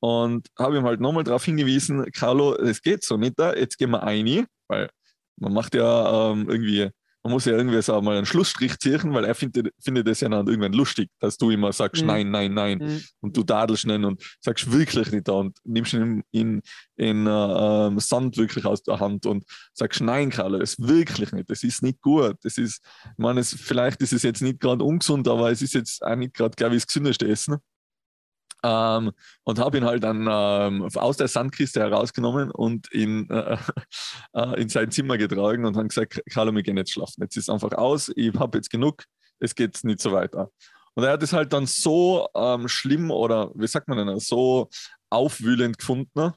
Und 0.00 0.48
habe 0.58 0.76
ihm 0.76 0.84
halt 0.84 1.00
nochmal 1.00 1.24
darauf 1.24 1.44
hingewiesen, 1.44 2.04
Carlo, 2.12 2.56
es 2.56 2.82
geht 2.82 3.04
so 3.04 3.16
nicht, 3.16 3.38
da, 3.38 3.54
jetzt 3.54 3.78
gehen 3.78 3.90
wir 3.90 4.02
ein, 4.02 4.46
weil 4.68 4.90
man 5.36 5.52
macht 5.52 5.74
ja 5.74 6.32
ähm, 6.32 6.48
irgendwie, 6.50 6.90
man 7.24 7.32
muss 7.32 7.46
ja 7.46 7.52
irgendwie 7.56 7.80
so 7.80 7.98
mal 8.02 8.16
einen 8.18 8.26
Schlussstrich 8.26 8.78
ziehen, 8.78 9.14
weil 9.14 9.24
er 9.24 9.34
findet, 9.34 9.72
findet 9.80 10.06
es 10.08 10.20
ja 10.20 10.28
dann 10.28 10.46
irgendwann 10.46 10.74
lustig, 10.74 11.08
dass 11.20 11.38
du 11.38 11.50
immer 11.50 11.72
sagst, 11.72 12.02
Mhm. 12.02 12.06
nein, 12.08 12.30
nein, 12.30 12.52
nein 12.54 12.78
Mhm. 12.78 13.02
und 13.20 13.36
du 13.36 13.42
dadelst 13.42 13.86
ihn 13.86 14.04
und 14.04 14.22
sagst 14.40 14.70
wirklich 14.70 15.10
nicht 15.10 15.26
da 15.26 15.32
und 15.32 15.56
nimmst 15.64 15.94
ihn 15.94 16.22
in, 16.32 16.60
in 16.96 17.26
äh, 17.26 17.30
ähm, 17.30 17.98
Sand 17.98 18.36
wirklich 18.36 18.66
aus 18.66 18.82
der 18.82 19.00
Hand 19.00 19.24
und 19.24 19.44
sagst, 19.72 20.02
nein, 20.02 20.28
Carlo, 20.28 20.58
das 20.58 20.74
ist 20.74 20.86
wirklich 20.86 21.32
nicht, 21.32 21.48
das 21.50 21.62
ist 21.64 21.82
nicht 21.82 22.00
gut. 22.02 22.36
Das 22.42 22.58
ist, 22.58 22.82
ich 23.04 23.10
meine, 23.16 23.40
es, 23.40 23.54
vielleicht 23.54 24.02
ist 24.02 24.12
es 24.12 24.22
jetzt 24.22 24.42
nicht 24.42 24.60
gerade 24.60 24.84
ungesund, 24.84 25.26
aber 25.26 25.50
es 25.50 25.62
ist 25.62 25.72
jetzt 25.72 26.02
auch 26.04 26.16
nicht 26.16 26.34
gerade, 26.34 26.54
glaube 26.56 26.76
ich, 26.76 26.82
das 26.82 26.86
gesündeste 26.88 27.26
Essen. 27.26 27.56
Ähm, 28.66 29.12
und 29.44 29.58
habe 29.58 29.76
ihn 29.76 29.84
halt 29.84 30.02
dann 30.02 30.26
ähm, 30.30 30.88
aus 30.94 31.18
der 31.18 31.28
Sandkiste 31.28 31.80
herausgenommen 31.80 32.50
und 32.50 32.90
in, 32.90 33.28
äh, 33.28 33.58
äh, 34.34 34.60
in 34.60 34.70
sein 34.70 34.90
Zimmer 34.90 35.18
getragen 35.18 35.66
und 35.66 35.76
haben 35.76 35.88
gesagt, 35.88 36.22
Carlo, 36.30 36.54
wir 36.54 36.62
gehen 36.62 36.78
jetzt 36.78 36.92
schlafen. 36.92 37.22
Jetzt 37.22 37.36
ist 37.36 37.50
einfach 37.50 37.72
aus, 37.72 38.10
ich 38.16 38.34
habe 38.34 38.56
jetzt 38.56 38.70
genug, 38.70 39.04
es 39.38 39.54
geht 39.54 39.84
nicht 39.84 40.00
so 40.00 40.12
weiter. 40.12 40.50
Und 40.94 41.04
er 41.04 41.12
hat 41.12 41.22
es 41.22 41.34
halt 41.34 41.52
dann 41.52 41.66
so 41.66 42.26
ähm, 42.34 42.68
schlimm 42.68 43.10
oder 43.10 43.50
wie 43.54 43.66
sagt 43.66 43.88
man 43.88 43.98
denn, 43.98 44.18
so 44.18 44.70
aufwühlend 45.10 45.76
gefunden, 45.76 46.32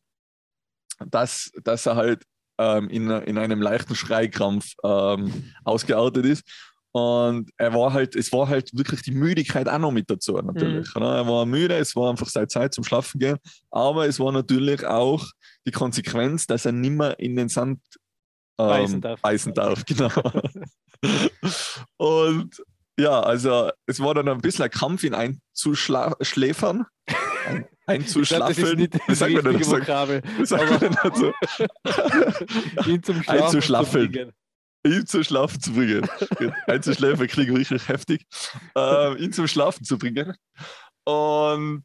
dass, 0.99 1.51
dass 1.63 1.85
er 1.85 1.95
halt 1.95 2.23
ähm, 2.57 2.89
in, 2.89 3.09
in 3.09 3.37
einem 3.37 3.61
leichten 3.61 3.95
Schreikrampf 3.95 4.73
ähm, 4.83 5.53
ausgeartet 5.63 6.25
ist. 6.25 6.43
Und 6.93 7.51
er 7.57 7.73
war 7.73 7.93
halt, 7.93 8.15
es 8.15 8.31
war 8.31 8.47
halt 8.47 8.75
wirklich 8.75 9.01
die 9.03 9.11
Müdigkeit 9.11 9.69
auch 9.69 9.77
noch 9.77 9.91
mit 9.91 10.09
dazu, 10.09 10.33
natürlich. 10.33 10.93
Ne? 10.95 11.05
Er 11.05 11.27
war 11.27 11.45
müde, 11.45 11.75
es 11.75 11.95
war 11.95 12.09
einfach 12.09 12.27
seine 12.27 12.47
Zeit 12.47 12.73
zum 12.73 12.83
Schlafen 12.83 13.19
gehen, 13.19 13.37
aber 13.69 14.07
es 14.07 14.19
war 14.19 14.31
natürlich 14.31 14.85
auch 14.85 15.25
die 15.67 15.71
Konsequenz, 15.71 16.47
dass 16.47 16.65
er 16.65 16.71
nimmer 16.71 17.19
in 17.19 17.35
den 17.35 17.49
Sand 17.49 17.81
ähm, 18.59 18.67
Beißen 18.67 19.01
darf. 19.01 19.21
beißen 19.21 19.53
darf, 19.53 19.85
genau. 19.85 20.09
Und 21.97 22.63
ja, 22.99 23.19
also 23.19 23.69
es 23.85 23.99
war 23.99 24.15
dann 24.15 24.27
ein 24.27 24.41
bisschen 24.41 24.65
ein 24.65 24.71
Kampf, 24.71 25.03
ihn 25.03 25.13
einzuschläfern. 25.13 26.85
Ein, 27.45 27.65
Ich 28.01 28.11
glaub, 28.11 28.47
das 28.49 28.57
ist 28.57 28.75
nicht 28.75 28.93
das 29.07 29.19
denn 29.19 29.37
richtige 29.37 29.59
das? 29.59 29.69
Vokabel. 29.69 30.21
Ihn 32.87 33.03
zum 33.03 33.23
Schlafen 33.23 33.43
Einzuschlafeln. 33.43 34.13
zu. 34.13 34.33
Ihn 34.91 35.05
zum 35.07 35.23
Schlafen 35.23 35.59
zu 35.61 35.73
bringen. 35.73 36.07
Einzuschläfen 36.67 37.27
klingt 37.27 37.55
richtig 37.57 37.87
heftig. 37.87 38.25
Ähm, 38.75 39.17
ihn 39.17 39.33
zum 39.33 39.47
Schlafen 39.47 39.83
zu 39.83 39.97
bringen. 39.97 40.35
Und 41.05 41.83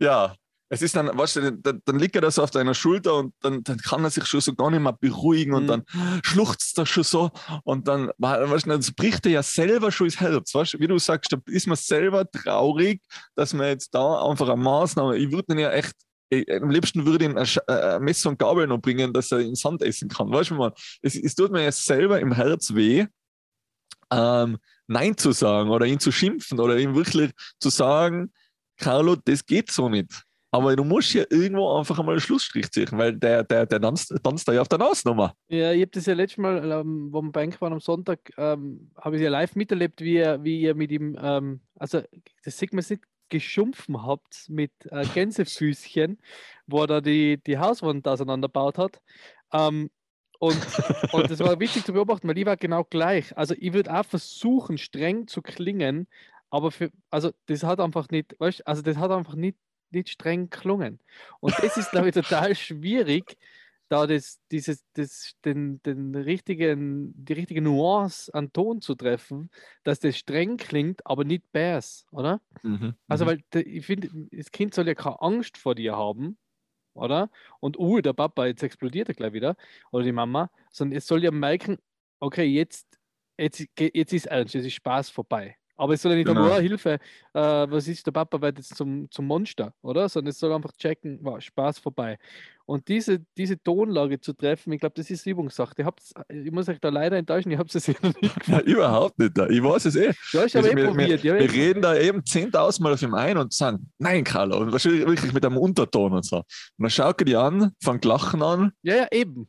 ja, 0.00 0.34
es 0.70 0.82
ist 0.82 0.94
dann, 0.96 1.16
weißt 1.16 1.36
du, 1.36 1.52
dann, 1.52 1.80
dann 1.84 1.98
liegt 1.98 2.14
er 2.14 2.20
da 2.20 2.30
so 2.30 2.42
auf 2.42 2.50
deiner 2.50 2.74
Schulter 2.74 3.14
und 3.16 3.34
dann, 3.40 3.62
dann 3.64 3.78
kann 3.78 4.04
er 4.04 4.10
sich 4.10 4.26
schon 4.26 4.40
so 4.42 4.54
gar 4.54 4.70
nicht 4.70 4.80
mehr 4.80 4.92
beruhigen 4.92 5.54
und 5.54 5.62
Mhm. 5.64 5.66
dann 5.68 5.84
schluchzt 6.22 6.76
er 6.78 6.84
schon 6.86 7.04
so 7.04 7.30
und 7.64 7.88
dann, 7.88 8.10
weißt 8.18 8.66
du, 8.66 8.70
dann 8.70 8.84
bricht 8.96 9.24
er 9.26 9.32
ja 9.32 9.42
selber 9.42 9.90
schon 9.90 10.08
ins 10.08 10.20
Herz. 10.20 10.54
Weißt 10.54 10.74
du, 10.74 10.78
wie 10.80 10.86
du 10.86 10.98
sagst, 10.98 11.32
da 11.32 11.38
ist 11.46 11.66
man 11.66 11.76
selber 11.76 12.30
traurig, 12.30 13.02
dass 13.34 13.54
man 13.54 13.66
jetzt 13.68 13.94
da 13.94 14.22
einfach 14.28 14.48
eine 14.48 14.62
Maßnahme, 14.62 15.16
ich 15.16 15.32
würde 15.32 15.54
ihn 15.54 15.58
ja 15.58 15.70
echt 15.72 15.94
am 16.30 16.70
liebsten 16.70 17.06
würde 17.06 17.24
ich 17.24 17.30
ihm 17.30 17.38
ein 17.38 17.46
äh, 17.68 17.98
Messer 17.98 18.30
und 18.30 18.38
Gabel 18.38 18.66
noch 18.66 18.78
bringen, 18.78 19.12
dass 19.12 19.32
er 19.32 19.40
in 19.40 19.54
Sand 19.54 19.82
essen 19.82 20.08
kann. 20.08 20.30
Weißt 20.30 20.50
du, 20.50 20.54
man, 20.54 20.72
es, 21.02 21.16
es 21.16 21.34
tut 21.34 21.50
mir 21.50 21.62
jetzt 21.62 21.84
selber 21.84 22.20
im 22.20 22.32
Herz 22.32 22.74
weh, 22.74 23.06
ähm, 24.10 24.58
Nein 24.86 25.16
zu 25.16 25.32
sagen 25.32 25.70
oder 25.70 25.86
ihn 25.86 26.00
zu 26.00 26.12
schimpfen 26.12 26.60
oder 26.60 26.78
ihm 26.78 26.94
wirklich 26.94 27.30
zu 27.60 27.68
sagen, 27.68 28.32
Carlo, 28.78 29.16
das 29.16 29.44
geht 29.44 29.70
so 29.70 29.88
nicht. 29.88 30.22
Aber 30.50 30.74
du 30.74 30.82
musst 30.82 31.12
ja 31.12 31.24
irgendwo 31.28 31.76
einfach 31.76 31.98
einmal 31.98 32.14
einen 32.14 32.22
Schlussstrich 32.22 32.70
ziehen, 32.70 32.88
weil 32.92 33.14
der, 33.14 33.44
der, 33.44 33.66
der 33.66 33.80
tanzt, 33.80 34.14
tanzt 34.22 34.48
da 34.48 34.54
ja 34.54 34.62
auf 34.62 34.68
der 34.68 34.78
Nasenummer. 34.78 35.34
Ja, 35.48 35.72
ich 35.72 35.82
habe 35.82 35.90
das 35.90 36.06
ja 36.06 36.14
letztes 36.14 36.38
Mal, 36.38 36.70
ähm, 36.70 37.08
wo 37.10 37.20
wir 37.20 37.32
bei 37.32 37.50
waren 37.60 37.74
am 37.74 37.80
Sonntag, 37.80 38.32
ähm, 38.38 38.90
habe 38.96 39.16
ich 39.16 39.22
ja 39.22 39.28
live 39.28 39.54
miterlebt, 39.56 40.00
wie 40.00 40.14
ihr, 40.14 40.42
wie 40.42 40.72
mit 40.72 40.90
ihm, 40.90 41.18
ähm, 41.20 41.60
also 41.78 42.00
das 42.44 42.56
sieht 42.56 42.72
man 42.72 42.82
nicht, 42.88 43.02
geschumpfen 43.28 44.02
habt 44.02 44.48
mit 44.48 44.72
äh, 44.90 45.04
Gänsefüßchen, 45.14 46.18
wo 46.66 46.82
er 46.82 46.86
da 46.86 47.00
die, 47.00 47.42
die 47.42 47.58
Hauswand 47.58 48.06
auseinanderbaut 48.06 48.78
hat. 48.78 49.00
Ähm, 49.52 49.90
und, 50.40 50.56
und 51.12 51.30
das 51.30 51.40
war 51.40 51.58
witzig 51.58 51.84
zu 51.84 51.92
beobachten, 51.92 52.28
weil 52.28 52.38
ich 52.38 52.46
war 52.46 52.56
genau 52.56 52.84
gleich. 52.84 53.36
Also 53.36 53.54
ich 53.58 53.72
würde 53.72 53.92
auch 53.92 54.04
versuchen, 54.04 54.78
streng 54.78 55.26
zu 55.26 55.42
klingen, 55.42 56.06
aber 56.50 56.70
für, 56.70 56.92
also 57.10 57.32
das 57.46 57.64
hat 57.64 57.80
einfach 57.80 58.08
nicht, 58.10 58.36
weißt, 58.38 58.66
also 58.66 58.82
das 58.82 58.96
hat 58.96 59.10
einfach 59.10 59.34
nicht 59.34 59.56
nicht 59.90 60.10
streng 60.10 60.50
gelungen. 60.50 61.00
Und 61.40 61.54
das 61.58 61.76
ist, 61.76 61.90
glaube 61.90 62.08
ich, 62.08 62.14
total 62.14 62.54
schwierig, 62.54 63.36
da 63.88 64.06
das, 64.06 64.40
dieses, 64.50 64.84
das, 64.92 65.34
den, 65.44 65.82
den 65.82 66.14
richtigen, 66.14 67.12
die 67.16 67.32
richtige 67.32 67.62
Nuance 67.62 68.32
an 68.34 68.52
Ton 68.52 68.80
zu 68.80 68.94
treffen, 68.94 69.50
dass 69.82 70.00
das 70.00 70.16
streng 70.16 70.56
klingt, 70.56 71.04
aber 71.06 71.24
nicht 71.24 71.50
bass, 71.52 72.06
oder? 72.12 72.40
Mhm. 72.62 72.94
Also, 73.06 73.24
mhm. 73.24 73.28
weil 73.28 73.64
ich 73.64 73.86
finde, 73.86 74.10
das 74.30 74.50
Kind 74.50 74.74
soll 74.74 74.86
ja 74.88 74.94
keine 74.94 75.20
Angst 75.22 75.56
vor 75.56 75.74
dir 75.74 75.96
haben, 75.96 76.36
oder? 76.94 77.30
Und, 77.60 77.78
uh, 77.78 78.00
der 78.00 78.12
Papa, 78.12 78.46
jetzt 78.46 78.62
explodiert 78.62 79.08
er 79.08 79.14
gleich 79.14 79.32
wieder, 79.32 79.56
oder 79.90 80.04
die 80.04 80.12
Mama, 80.12 80.50
sondern 80.70 80.98
es 80.98 81.06
soll 81.06 81.24
ja 81.24 81.30
merken, 81.30 81.78
okay, 82.20 82.44
jetzt, 82.44 82.98
jetzt, 83.38 83.64
jetzt 83.78 84.12
ist 84.12 84.26
ernst, 84.26 84.54
jetzt 84.54 84.66
ist 84.66 84.74
Spaß 84.74 85.10
vorbei. 85.10 85.56
Aber 85.78 85.94
es 85.94 86.02
soll 86.02 86.12
ja 86.12 86.18
nicht 86.18 86.26
Genau. 86.26 86.42
sagen, 86.48 86.56
oh, 86.56 86.60
Hilfe, 86.60 86.92
äh, 86.94 86.98
was 87.40 87.88
ist, 87.88 88.04
der 88.04 88.12
Papa 88.12 88.40
wird 88.42 88.58
jetzt 88.58 88.76
zum, 88.76 89.10
zum 89.10 89.26
Monster, 89.26 89.72
oder? 89.80 90.08
Sondern 90.08 90.30
es 90.30 90.38
soll 90.38 90.52
einfach 90.52 90.72
checken, 90.72 91.18
wow, 91.22 91.40
Spaß 91.40 91.78
vorbei. 91.78 92.18
Und 92.66 92.86
diese, 92.88 93.20
diese 93.38 93.62
Tonlage 93.62 94.20
zu 94.20 94.34
treffen, 94.34 94.72
ich 94.72 94.80
glaube, 94.80 94.92
das 94.96 95.08
ist 95.08 95.24
Übungssache. 95.26 95.72
Ich, 95.78 95.84
hab's, 95.86 96.12
ich 96.28 96.50
muss 96.50 96.68
euch 96.68 96.80
da 96.80 96.90
leider 96.90 97.16
enttäuschen, 97.16 97.50
ich 97.50 97.58
habe 97.58 97.68
es 97.72 97.86
ja 97.86 97.94
nicht 98.02 98.18
Ja, 98.48 98.60
überhaupt 98.60 99.18
nicht. 99.18 99.38
Ich 99.38 99.62
weiß 99.62 99.86
es 99.86 99.96
eh. 99.96 100.12
Ja, 100.32 100.44
ich 100.44 100.54
habe 100.54 100.66
Wir, 100.66 100.72
eh 100.72 100.76
wir, 100.76 100.86
probiert. 100.88 101.22
wir, 101.22 101.34
wir 101.34 101.40
eh- 101.40 101.46
reden 101.46 101.80
da 101.80 101.96
eben 101.96 102.20
10.000 102.20 102.82
Mal 102.82 102.92
auf 102.92 103.00
ihm 103.02 103.14
ein 103.14 103.38
und 103.38 103.54
sagen, 103.54 103.90
nein, 103.98 104.24
Carlo, 104.24 104.58
und 104.58 104.72
wahrscheinlich 104.72 105.06
wirklich 105.06 105.32
mit 105.32 105.46
einem 105.46 105.56
Unterton 105.56 106.12
und 106.12 106.26
so. 106.26 106.38
Und 106.38 106.44
dann 106.78 106.90
schaut 106.90 107.20
er 107.22 107.24
die 107.24 107.36
an, 107.36 107.72
fängt 107.82 108.04
Lachen 108.04 108.42
an, 108.42 108.72
ja, 108.82 108.96
ja, 108.96 109.06
eben. 109.12 109.48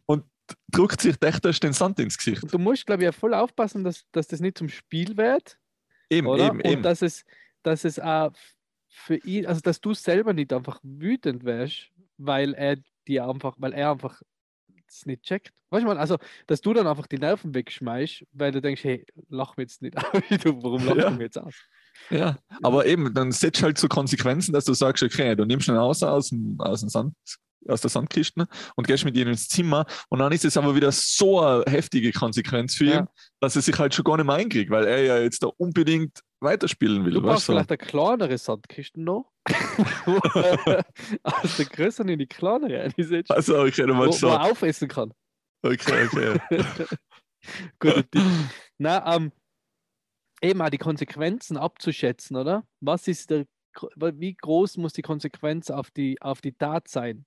drückt 0.72 1.02
sich 1.02 1.18
dächtig 1.18 1.60
den 1.60 1.74
Sand 1.74 2.00
ins 2.00 2.18
Gesicht. 2.18 2.44
Und 2.44 2.54
du 2.54 2.58
musst, 2.60 2.86
glaube 2.86 3.02
ich, 3.02 3.06
ja 3.06 3.12
voll 3.12 3.34
aufpassen, 3.34 3.84
dass, 3.84 4.04
dass 4.14 4.28
das 4.28 4.40
nicht 4.40 4.58
zum 4.58 4.70
Spiel 4.70 5.18
wird, 5.18 5.58
Eben, 6.10 6.28
oder? 6.28 6.48
eben, 6.48 6.58
Und 6.62 6.66
eben. 6.66 6.82
dass 6.84 7.02
es, 7.02 7.24
dass 7.64 7.84
es 7.86 8.00
auch 8.00 8.32
für 8.88 9.16
ihn, 9.18 9.46
also 9.46 9.62
dass 9.62 9.80
du 9.82 9.94
selber 9.94 10.34
nicht 10.34 10.52
einfach 10.54 10.80
wütend 10.84 11.44
wärst, 11.46 11.90
weil 12.18 12.54
er 12.54 12.78
dir 13.08 13.28
einfach, 13.28 13.56
weil 13.60 13.74
er 13.74 13.92
einfach 13.92 14.22
es 14.88 15.06
nicht 15.06 15.22
checkt. 15.24 15.52
Weißt 15.70 15.84
du 15.84 15.88
mal, 15.88 16.00
also 16.00 16.18
dass 16.48 16.62
du 16.62 16.74
dann 16.74 16.88
einfach 16.88 17.06
die 17.06 17.20
Nerven 17.20 17.54
wegschmeißt, 17.54 18.26
weil 18.32 18.52
du 18.52 18.60
denkst, 18.60 18.84
hey, 18.84 19.06
lach 19.30 19.56
mir 19.56 19.64
jetzt 19.64 19.82
nicht 19.84 19.96
aus. 19.98 20.06
Warum 20.44 20.84
lachst 20.84 20.98
Ja. 20.98 21.10
du 21.12 21.16
mir 21.18 21.24
jetzt 21.26 21.38
aus? 21.38 21.54
Ja, 22.10 22.38
aber 22.64 22.86
eben, 22.86 23.14
dann 23.14 23.32
setzt 23.32 23.62
halt 23.62 23.78
so 23.78 23.88
Konsequenzen, 23.88 24.54
dass 24.54 24.66
du 24.66 24.74
sagst, 24.74 25.04
okay, 25.04 25.36
du 25.36 25.46
nimmst 25.46 25.68
ihn 25.68 25.76
raus 25.76 26.02
aus, 26.02 26.30
dem, 26.30 26.56
aus, 26.60 26.80
dem 26.80 26.90
Sand, 26.90 27.14
aus 27.68 27.82
der 27.82 27.90
Sandkiste 27.90 28.48
und 28.76 28.88
gehst 28.88 29.06
mit 29.06 29.16
ihm 29.18 29.28
ins 29.28 29.48
Zimmer 29.48 29.86
und 30.10 30.20
dann 30.20 30.32
ist 30.32 30.46
es 30.46 30.56
aber 30.58 30.76
wieder 30.76 30.92
so 30.92 31.42
eine 31.42 31.64
heftige 31.68 32.12
Konsequenz 32.12 32.76
für 32.76 32.86
Ja. 32.86 33.00
ihn, 33.02 33.08
dass 33.40 33.56
er 33.56 33.62
sich 33.62 33.78
halt 33.78 33.94
schon 33.94 34.06
gar 34.06 34.18
nicht 34.18 34.26
mehr 34.26 34.36
einkriegt, 34.36 34.72
weil 34.72 34.86
er 34.86 35.04
ja 35.04 35.20
jetzt 35.20 35.44
da 35.44 35.48
unbedingt 35.58 36.20
weiterspielen 36.42 37.04
will. 37.06 37.14
Du 37.14 37.22
brauchst 37.22 37.50
du? 37.50 37.52
vielleicht 37.54 37.70
eine 37.70 37.78
kleinere 37.78 38.38
Sandkiste 38.38 39.02
noch. 39.02 39.32
wo 40.06 40.20
aus 41.24 41.58
der 41.58 41.66
größeren 41.66 42.10
in 42.10 42.20
die 42.20 42.28
kleinere 42.28 42.82
einsetzt, 42.98 43.32
Also, 43.32 43.60
okay, 43.62 43.88
wo, 43.88 43.94
meinst 43.94 44.22
wo 44.22 44.28
so. 44.28 44.34
er 44.34 44.44
aufessen 44.44 44.88
kann. 44.88 45.14
Okay, 45.62 46.06
okay. 46.06 46.40
Guter 47.80 48.10
Tipp. 48.10 48.22
Na, 48.78 49.16
ähm, 49.16 49.32
eben 50.42 50.62
auch 50.62 50.70
die 50.70 50.78
Konsequenzen 50.78 51.58
abzuschätzen, 51.58 52.38
oder? 52.38 52.64
Was 52.80 53.08
ist 53.08 53.30
der, 53.30 53.46
wie 53.98 54.36
groß 54.36 54.78
muss 54.78 54.94
die 54.94 55.02
Konsequenz 55.02 55.70
auf 55.70 55.92
die, 55.92 56.22
auf 56.22 56.42
die 56.42 56.54
Tat 56.54 56.88
sein, 56.88 57.26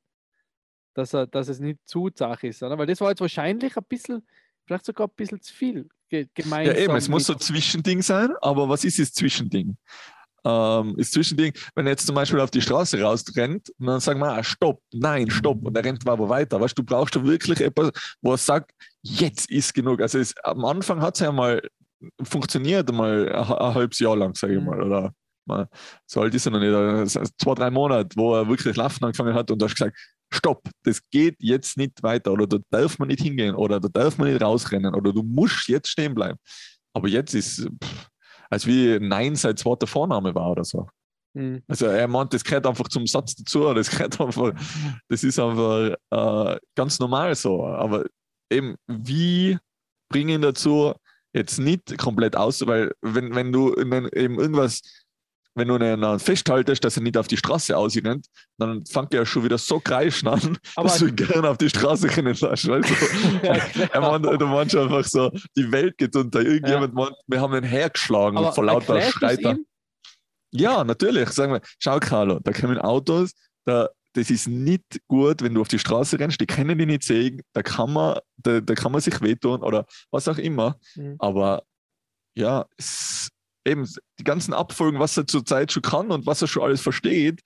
dass, 0.95 1.13
er, 1.15 1.27
dass 1.27 1.49
es 1.49 1.61
nicht 1.61 1.81
zu 1.85 2.11
zach 2.11 2.43
ist, 2.43 2.63
oder? 2.63 2.77
Weil 2.79 2.87
das 2.87 3.01
war 3.01 3.11
jetzt 3.11 3.21
wahrscheinlich 3.21 3.77
ein 3.77 3.85
bisschen, 3.89 4.27
vielleicht 4.67 4.85
sogar 4.87 5.07
ein 5.09 5.15
bisschen 5.17 5.41
zu 5.41 5.53
viel 5.55 5.89
ge 6.09 6.23
Ja, 6.23 6.29
gemeinsam. 6.35 6.77
eben, 6.77 6.97
es 6.97 7.09
muss 7.09 7.25
so 7.27 7.33
ein 7.35 7.41
Zwischending 7.41 8.03
sein, 8.03 8.31
aber 8.41 8.69
was 8.69 8.85
ist 8.85 8.99
das 8.99 9.13
Zwischending? 9.13 9.77
Ähm, 10.45 10.95
das 10.99 11.11
Zwischending, 11.13 11.53
wenn 11.75 11.87
er 11.87 11.93
jetzt 11.93 12.05
zum 12.07 12.15
Beispiel 12.17 12.41
auf 12.41 12.51
die 12.51 12.61
Straße 12.61 13.01
rausrennt 13.01 13.71
und 13.79 13.87
dann 13.87 14.01
sagen 14.01 14.19
wir, 14.21 14.33
ah, 14.33 14.43
stopp, 14.43 14.83
nein, 14.93 15.31
stopp, 15.31 15.65
und 15.65 15.77
er 15.77 15.85
rennt 15.85 16.07
aber 16.09 16.29
weiter. 16.29 16.61
Weißt 16.61 16.77
du, 16.77 16.83
du 16.83 16.87
brauchst 16.87 17.15
schon 17.15 17.25
wirklich 17.27 17.61
etwas, 17.61 17.91
wo 18.21 18.33
er 18.33 18.39
sagt, 18.39 18.73
jetzt 19.03 19.51
ist 19.51 19.73
genug. 19.73 20.01
Also 20.01 20.19
es, 20.19 20.35
am 20.43 20.65
Anfang 20.65 21.01
hat 21.01 21.15
es 21.15 21.21
ja 21.21 21.31
mal 21.31 21.63
funktioniert, 22.25 22.91
mal 22.93 23.29
ein, 23.29 23.35
ein 23.35 23.75
halbes 23.75 23.99
Jahr 24.01 24.17
lang, 24.17 24.35
sage 24.35 24.55
ich 24.55 24.61
Mhm. 24.61 24.67
mal, 24.67 24.83
oder 24.83 25.15
mal, 25.45 25.69
so 26.07 26.21
alt 26.23 26.35
ist 26.35 26.47
er 26.47 26.51
noch 26.53 26.59
nicht, 26.61 27.21
zwei, 27.41 27.55
drei 27.55 27.71
Monate, 27.71 28.17
wo 28.17 28.35
er 28.35 28.49
wirklich 28.49 28.75
laufen 28.77 29.05
angefangen 29.05 29.35
hat 29.35 29.51
und 29.51 29.61
du 29.61 29.67
hast 29.67 29.77
gesagt, 29.77 29.97
stopp, 30.35 30.69
das 30.85 31.01
geht 31.11 31.37
jetzt 31.41 31.77
nicht 31.77 32.03
weiter 32.03 32.33
oder 32.33 32.47
da 32.47 32.59
darf 32.71 32.99
man 32.99 33.09
nicht 33.09 33.23
hingehen 33.23 33.55
oder 33.55 33.81
da 33.81 33.89
darf 33.89 34.19
man 34.19 34.33
nicht 34.33 34.43
rausrennen 34.43 34.95
oder 34.95 35.13
du 35.13 35.23
musst 35.23 35.69
jetzt 35.69 35.89
stehen 35.89 36.15
bleiben. 36.15 36.39
Aber 36.95 37.09
jetzt 37.09 37.35
ist, 37.35 37.69
pff, 37.83 38.09
als 38.51 38.67
wie 38.67 38.99
Nein 39.01 39.37
sein 39.37 39.57
zweiter 39.57 39.87
Vorname 39.87 40.35
war 40.35 40.51
oder 40.51 40.65
so. 40.65 40.87
Hm. 41.35 41.63
Also 41.67 41.87
er 41.87 42.09
meint, 42.09 42.35
das 42.35 42.45
gehört 42.45 42.67
einfach 42.67 42.89
zum 42.89 43.07
Satz 43.07 43.35
dazu, 43.35 43.73
das 43.73 43.91
gehört 43.91 44.21
einfach, 44.21 44.53
das 45.09 45.25
ist 45.25 45.39
einfach 45.39 45.97
äh, 46.11 46.59
ganz 46.75 46.99
normal 46.99 47.35
so. 47.35 47.65
Aber 47.65 48.05
eben, 48.51 48.77
wie 48.87 49.59
bringe 50.11 50.35
ihn 50.35 50.43
dazu, 50.43 50.93
jetzt 51.33 51.59
nicht 51.59 51.97
komplett 51.97 52.37
aus, 52.37 52.67
weil 52.67 52.93
wenn, 53.01 53.35
wenn 53.35 53.53
du 53.53 53.75
wenn 53.77 54.09
eben 54.15 54.39
irgendwas, 54.39 54.83
wenn 55.55 55.69
du 55.69 55.79
dann 55.79 56.19
festhaltest, 56.19 56.85
dass 56.85 56.97
er 56.97 57.03
nicht 57.03 57.17
auf 57.17 57.29
die 57.29 57.37
Straße 57.37 57.77
ausrennt, 57.77 58.27
dann 58.59 58.85
fängt 58.87 59.13
er 59.13 59.21
ja 59.21 59.27
schon 59.27 59.45
wieder 59.45 59.59
so 59.59 59.81
kreischen 59.81 60.29
an, 60.29 60.59
Aber 60.77 60.89
dass 60.89 60.99
du 60.99 61.07
ihn 61.07 61.17
gerne 61.17 61.49
auf 61.49 61.59
die 61.59 61.69
Straße 61.69 62.09
rennen 62.17 62.35
lässt. 62.35 62.43
Weißt 62.43 62.65
du? 62.65 62.73
Ja, 63.43 63.55
er 63.93 64.01
meint, 64.01 64.25
genau. 64.25 64.37
du 64.37 64.47
meinst 64.47 64.77
einfach 64.77 65.05
so, 65.05 65.31
die 65.57 65.71
Welt 65.73 65.99
geht 65.99 66.15
unter. 66.17 66.41
Irgendjemand 66.41 66.95
meint, 66.95 67.15
wir 67.27 67.41
haben 67.41 67.55
ihn 67.55 67.65
hergeschlagen 67.65 68.39
Aber 68.39 68.53
vor 68.53 68.65
lauter 68.65 69.01
Schreiter. 69.03 69.57
Ja, 70.53 70.85
natürlich. 70.85 71.31
Sagen 71.31 71.55
wir, 71.55 71.61
schau, 71.79 71.99
Carlo, 71.99 72.39
da 72.41 72.53
kommen 72.53 72.79
Autos, 72.79 73.33
da, 73.65 73.89
das 74.13 74.31
ist 74.31 74.49
nicht 74.49 75.01
gut, 75.09 75.43
wenn 75.43 75.55
du 75.55 75.61
auf 75.63 75.69
die 75.69 75.79
Straße 75.79 76.19
rennst, 76.19 76.41
die 76.41 76.47
können 76.47 76.79
die 76.79 76.87
nicht 76.87 77.03
sehen, 77.03 77.43
da 77.53 77.63
kann 77.63 77.93
man, 77.93 78.19
da, 78.37 78.61
da 78.61 78.75
kann 78.75 78.93
man 78.93 79.01
sich 79.01 79.21
wehtun 79.21 79.63
oder 79.63 79.87
was 80.11 80.29
auch 80.29 80.39
immer. 80.39 80.79
Mhm. 80.95 81.17
Aber 81.19 81.63
ja, 82.35 82.67
es, 82.77 83.31
eben 83.65 83.89
die 84.19 84.25
ganzen 84.25 84.55
Abfolgen, 84.55 84.99
was 84.99 85.17
er 85.17 85.27
zurzeit 85.27 85.73
schon 85.73 85.83
kann 85.83 86.11
und 86.11 86.27
was 86.27 86.43
er 86.43 86.49
schon 86.49 86.63
alles 86.63 86.81
versteht, 86.81 87.41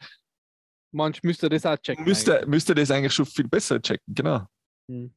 Manch 0.93 1.23
müsste 1.23 1.49
das 1.49 1.67
auch 1.67 1.77
checken. 1.77 2.05
müsste, 2.05 2.45
müsste 2.47 2.75
das 2.75 2.91
eigentlich 2.91 3.13
schon 3.13 3.27
viel 3.27 3.49
besser 3.49 3.81
checken. 3.83 4.15
Genau. 4.15 4.47
Hm. 4.91 5.13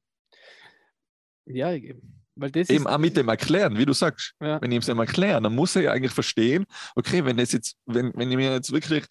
Ja, 1.45 1.71
eben. 1.73 2.21
weil 2.35 2.51
das 2.51 2.69
Eben 2.69 2.85
ist. 2.85 2.91
auch 2.91 2.97
mit 2.97 3.15
dem 3.15 3.29
Erklären, 3.29 3.77
wie 3.77 3.85
du 3.85 3.93
sagst. 3.93 4.33
Ja. 4.41 4.61
Wenn 4.61 4.71
ich 4.71 4.87
ihm 4.87 4.99
erklären, 4.99 5.43
dann 5.43 5.55
muss 5.55 5.75
er 5.75 5.83
ja 5.83 5.91
eigentlich 5.93 6.11
verstehen, 6.11 6.65
okay, 6.95 7.23
wenn 7.23 7.37
das 7.37 7.51
jetzt, 7.53 7.77
wenn, 7.85 8.11
wenn 8.15 8.29
ich 8.29 8.37
mir 8.37 8.51
jetzt 8.51 8.71
wirklich 8.71 9.05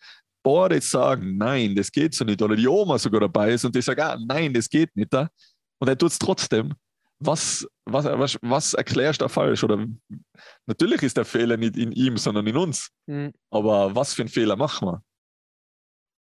Boah, 0.45 0.71
jetzt 0.73 0.91
sagen, 0.91 1.37
nein, 1.37 1.75
das 1.75 1.91
geht 1.91 2.15
so 2.15 2.25
nicht, 2.25 2.41
oder 2.41 2.55
die 2.55 2.69
Oma 2.69 2.97
sogar 2.99 3.21
dabei 3.21 3.53
ist 3.53 3.65
und 3.65 3.75
die 3.75 3.83
sagt, 3.83 4.01
ah, 4.01 4.17
nein, 4.27 4.55
das 4.55 4.69
geht 4.69 4.95
nicht, 4.97 5.13
da. 5.13 5.29
und 5.79 5.89
er 5.89 5.99
tut 5.99 6.13
es 6.13 6.19
trotzdem. 6.19 6.75
Was, 7.21 7.67
was, 7.85 8.05
was, 8.05 8.39
was 8.43 8.75
erklärst 8.75 9.21
du 9.21 9.25
da 9.25 9.29
falsch? 9.29 9.65
Oder 9.65 9.87
natürlich 10.67 11.03
ist 11.03 11.17
der 11.17 11.25
Fehler 11.25 11.57
nicht 11.57 11.77
in 11.77 11.91
ihm, 11.93 12.17
sondern 12.17 12.47
in 12.47 12.57
uns. 12.57 12.91
Hm. 13.09 13.33
Aber 13.51 13.95
was 13.95 14.15
für 14.15 14.23
einen 14.23 14.29
Fehler 14.29 14.57
machen 14.57 14.87
wir? 14.89 15.03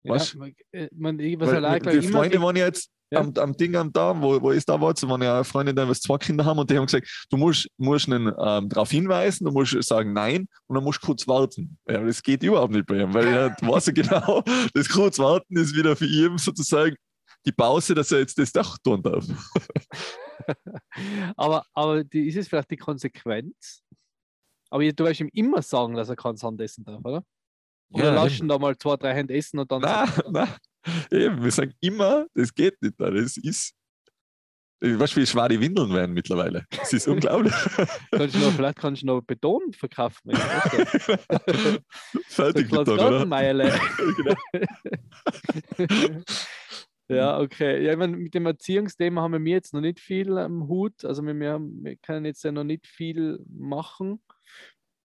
Was? 0.03 0.33
Ja, 0.33 0.39
man, 0.39 0.55
äh, 0.71 0.89
man, 0.93 1.17
Weil, 1.17 1.55
allein 1.65 1.81
die 1.81 2.07
Freunde 2.07 2.37
die- 2.37 2.43
waren 2.43 2.55
ja 2.55 2.65
jetzt 2.65 2.91
Ja. 3.11 3.21
am, 3.21 3.33
am 3.37 3.57
Ding 3.57 3.75
am 3.75 3.91
da, 3.91 4.19
wo, 4.21 4.39
wo 4.39 4.51
ich 4.51 4.63
da 4.63 4.79
war, 4.79 4.93
waren 4.93 5.21
ja 5.23 5.43
Freunde 5.43 5.73
da, 5.73 5.89
was 5.89 6.01
zwei 6.01 6.19
Kinder 6.19 6.45
haben 6.45 6.59
und 6.59 6.69
die 6.69 6.77
haben 6.77 6.85
gesagt, 6.85 7.25
du 7.31 7.37
musst, 7.37 7.67
musst 7.77 8.07
ihn 8.07 8.31
ähm, 8.39 8.69
darauf 8.69 8.91
hinweisen, 8.91 9.45
du 9.45 9.51
musst 9.51 9.81
sagen 9.83 10.13
nein 10.13 10.47
und 10.67 10.75
dann 10.75 10.83
musst 10.83 11.01
du 11.01 11.07
kurz 11.07 11.27
warten. 11.27 11.77
Ja, 11.89 12.03
das 12.03 12.21
geht 12.21 12.43
überhaupt 12.43 12.73
nicht 12.73 12.85
bei 12.85 12.99
ihm, 12.99 13.11
weil 13.13 13.25
er 13.27 13.49
weiß 13.61 13.87
ja 13.87 13.93
genau, 13.93 14.43
das 14.75 14.87
kurz 14.89 15.17
warten 15.17 15.57
ist 15.57 15.75
wieder 15.75 15.95
für 15.95 16.05
ihn 16.05 16.37
sozusagen 16.37 16.95
die 17.47 17.51
Pause, 17.51 17.95
dass 17.95 18.11
er 18.11 18.19
jetzt 18.19 18.37
das 18.37 18.51
Dach 18.51 18.77
tun 18.83 19.01
darf. 19.01 19.25
aber 21.35 21.65
aber 21.73 22.03
die, 22.03 22.27
ist 22.27 22.37
es 22.37 22.47
vielleicht 22.47 22.71
die 22.71 22.77
Konsequenz? 22.77 23.83
Aber 24.69 24.83
du 24.91 25.03
wirst 25.05 25.19
ihm 25.19 25.29
immer 25.33 25.61
sagen, 25.61 25.95
dass 25.95 26.09
er 26.09 26.15
kein 26.15 26.37
Sand 26.37 26.59
essen 26.61 26.83
darf, 26.83 26.99
oder? 27.03 27.23
Oder 27.91 28.03
Ja, 28.05 28.13
lass 28.13 28.33
eben. 28.33 28.45
ihn 28.45 28.49
da 28.49 28.57
mal 28.57 28.77
zwei, 28.77 28.95
drei 28.97 29.13
Hände 29.13 29.33
essen 29.33 29.59
und 29.59 29.71
dann. 29.71 29.81
Nein, 29.81 30.09
nein. 30.31 30.49
Eben, 31.11 31.43
wir 31.43 31.51
sagen 31.51 31.73
immer, 31.79 32.25
das 32.33 32.53
geht 32.53 32.81
nicht. 32.81 32.95
Das 32.97 33.37
ist. 33.37 33.73
Ich 34.81 34.99
weiß, 34.99 35.15
wie 35.15 35.25
schwer 35.25 35.47
die 35.47 35.59
Windeln 35.59 35.93
werden 35.93 36.13
mittlerweile. 36.13 36.65
Das 36.69 36.91
ist 36.91 37.07
unglaublich. 37.07 37.53
Kannst 38.11 38.35
du 38.35 38.39
noch, 38.39 38.51
vielleicht 38.51 38.77
kannst 38.77 39.01
du 39.01 39.05
noch 39.05 39.21
Beton 39.21 39.71
verkaufen. 39.71 40.31
Du. 40.31 40.37
Fertig 42.27 42.67
kleines 42.67 42.89
oder? 42.89 43.25
Genau. 43.25 44.35
Ja, 47.07 47.39
okay. 47.39 47.83
Ja, 47.85 47.91
ich 47.91 47.97
meine, 47.97 48.17
mit 48.17 48.33
dem 48.33 48.47
Erziehungsthema 48.47 49.21
haben 49.21 49.45
wir 49.45 49.51
jetzt 49.51 49.73
noch 49.73 49.81
nicht 49.81 49.99
viel 49.99 50.37
am 50.37 50.67
Hut. 50.67 51.05
Also 51.05 51.21
wir, 51.23 51.35
wir, 51.39 51.51
haben- 51.53 51.83
wir 51.83 51.97
können 51.97 52.25
jetzt 52.25 52.43
ja 52.43 52.51
noch 52.51 52.63
nicht 52.63 52.87
viel 52.87 53.39
machen, 53.47 54.23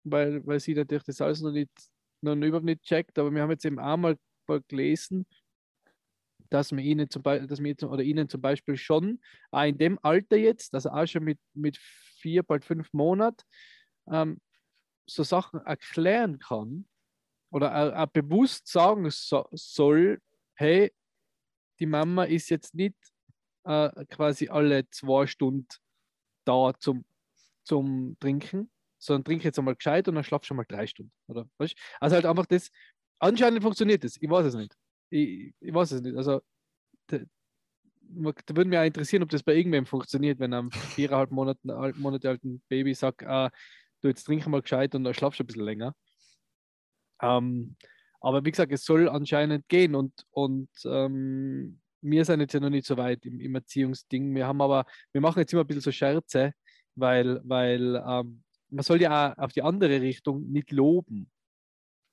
weil, 0.03 0.45
weil 0.45 0.59
sie 0.59 0.75
natürlich 0.75 1.05
das 1.05 1.21
alles 1.21 1.41
noch 1.41 1.51
nicht, 1.51 1.71
noch 2.21 2.35
überhaupt 2.35 2.65
nicht 2.65 2.83
checkt. 2.83 3.17
Aber 3.19 3.31
wir 3.33 3.41
haben 3.41 3.51
jetzt 3.51 3.65
eben 3.65 3.79
auch 3.79 3.97
mal, 3.97 4.17
mal 4.47 4.61
gelesen, 4.67 5.25
dass 6.49 6.71
wir 6.71 6.79
ihnen 6.83 7.09
zum 7.09 7.23
Beispiel, 7.23 7.47
dass 7.47 7.59
wir 7.61 7.69
jetzt, 7.71 7.83
oder 7.83 8.03
ihnen 8.03 8.29
zum 8.29 8.41
Beispiel 8.41 8.77
schon 8.77 9.19
auch 9.51 9.63
in 9.63 9.77
dem 9.77 9.99
Alter 10.01 10.37
jetzt, 10.37 10.73
also 10.73 10.89
auch 10.89 11.05
schon 11.05 11.23
mit, 11.23 11.39
mit 11.53 11.77
vier, 11.77 12.43
bald 12.43 12.63
fünf 12.63 12.93
Monaten, 12.93 13.43
ähm, 14.11 14.39
so 15.07 15.23
Sachen 15.23 15.61
erklären 15.65 16.39
kann 16.39 16.87
oder 17.51 17.75
auch, 17.75 18.03
auch 18.07 18.11
bewusst 18.11 18.67
sagen 18.69 19.09
so, 19.11 19.47
soll, 19.51 20.19
hey, 20.55 20.93
die 21.79 21.85
Mama 21.85 22.23
ist 22.23 22.49
jetzt 22.49 22.73
nicht 22.75 22.95
äh, 23.63 24.05
quasi 24.05 24.49
alle 24.49 24.89
zwei 24.89 25.27
Stunden 25.27 25.67
da 26.45 26.73
zum, 26.79 27.05
zum 27.63 28.17
Trinken, 28.19 28.71
sondern 28.97 29.25
trink 29.25 29.43
jetzt 29.43 29.59
einmal 29.59 29.75
gescheit 29.75 30.07
und 30.07 30.15
dann 30.15 30.23
schlaf 30.23 30.43
schon 30.43 30.57
mal 30.57 30.65
drei 30.67 30.87
Stunden. 30.87 31.11
Oder? 31.27 31.49
Weißt? 31.57 31.75
Also 31.99 32.15
halt 32.15 32.25
einfach 32.25 32.45
das, 32.45 32.69
anscheinend 33.19 33.61
funktioniert 33.61 34.03
das, 34.03 34.17
ich 34.19 34.29
weiß 34.29 34.45
es 34.47 34.55
nicht. 34.55 34.75
Ich, 35.09 35.53
ich 35.59 35.73
weiß 35.73 35.91
es 35.91 36.01
nicht. 36.01 36.15
Also 36.15 36.41
da, 37.07 37.19
da 37.19 38.55
würde 38.55 38.69
mich 38.69 38.79
auch 38.79 38.83
interessieren, 38.83 39.23
ob 39.23 39.29
das 39.29 39.43
bei 39.43 39.55
irgendwem 39.55 39.85
funktioniert, 39.85 40.39
wenn 40.39 40.53
einem 40.53 40.71
viereinhalb 40.71 41.31
Monate, 41.31 41.59
Monate 41.97 42.29
alten 42.29 42.61
Baby 42.69 42.93
sagt, 42.93 43.23
ah, 43.23 43.51
du 44.01 44.07
jetzt 44.07 44.23
trink 44.23 44.45
mal 44.47 44.61
gescheit 44.61 44.95
und 44.95 45.03
dann 45.03 45.13
schlafst 45.13 45.39
du 45.39 45.43
ein 45.43 45.47
bisschen 45.47 45.63
länger. 45.65 45.95
Ähm, 47.21 47.75
aber 48.19 48.43
wie 48.43 48.51
gesagt, 48.51 48.71
es 48.71 48.83
soll 48.83 49.09
anscheinend 49.09 49.67
gehen 49.67 49.95
und, 49.95 50.13
und 50.31 50.69
ähm, 50.85 51.79
wir 52.01 52.25
sind 52.25 52.39
jetzt 52.39 52.53
ja 52.53 52.59
noch 52.59 52.69
nicht 52.69 52.87
so 52.87 52.97
weit 52.97 53.25
im, 53.25 53.39
im, 53.39 53.55
Erziehungsding. 53.55 54.33
Wir 54.35 54.47
haben 54.47 54.61
aber, 54.61 54.85
wir 55.11 55.21
machen 55.21 55.39
jetzt 55.39 55.53
immer 55.53 55.63
ein 55.63 55.67
bisschen 55.67 55.81
so 55.81 55.91
Scherze, 55.91 56.53
weil, 56.95 57.41
weil 57.43 57.95
ähm, 57.95 58.43
man 58.69 58.83
soll 58.83 59.01
ja 59.01 59.33
auch 59.33 59.37
auf 59.37 59.53
die 59.53 59.61
andere 59.61 60.01
Richtung 60.01 60.51
nicht 60.51 60.71
loben 60.71 61.29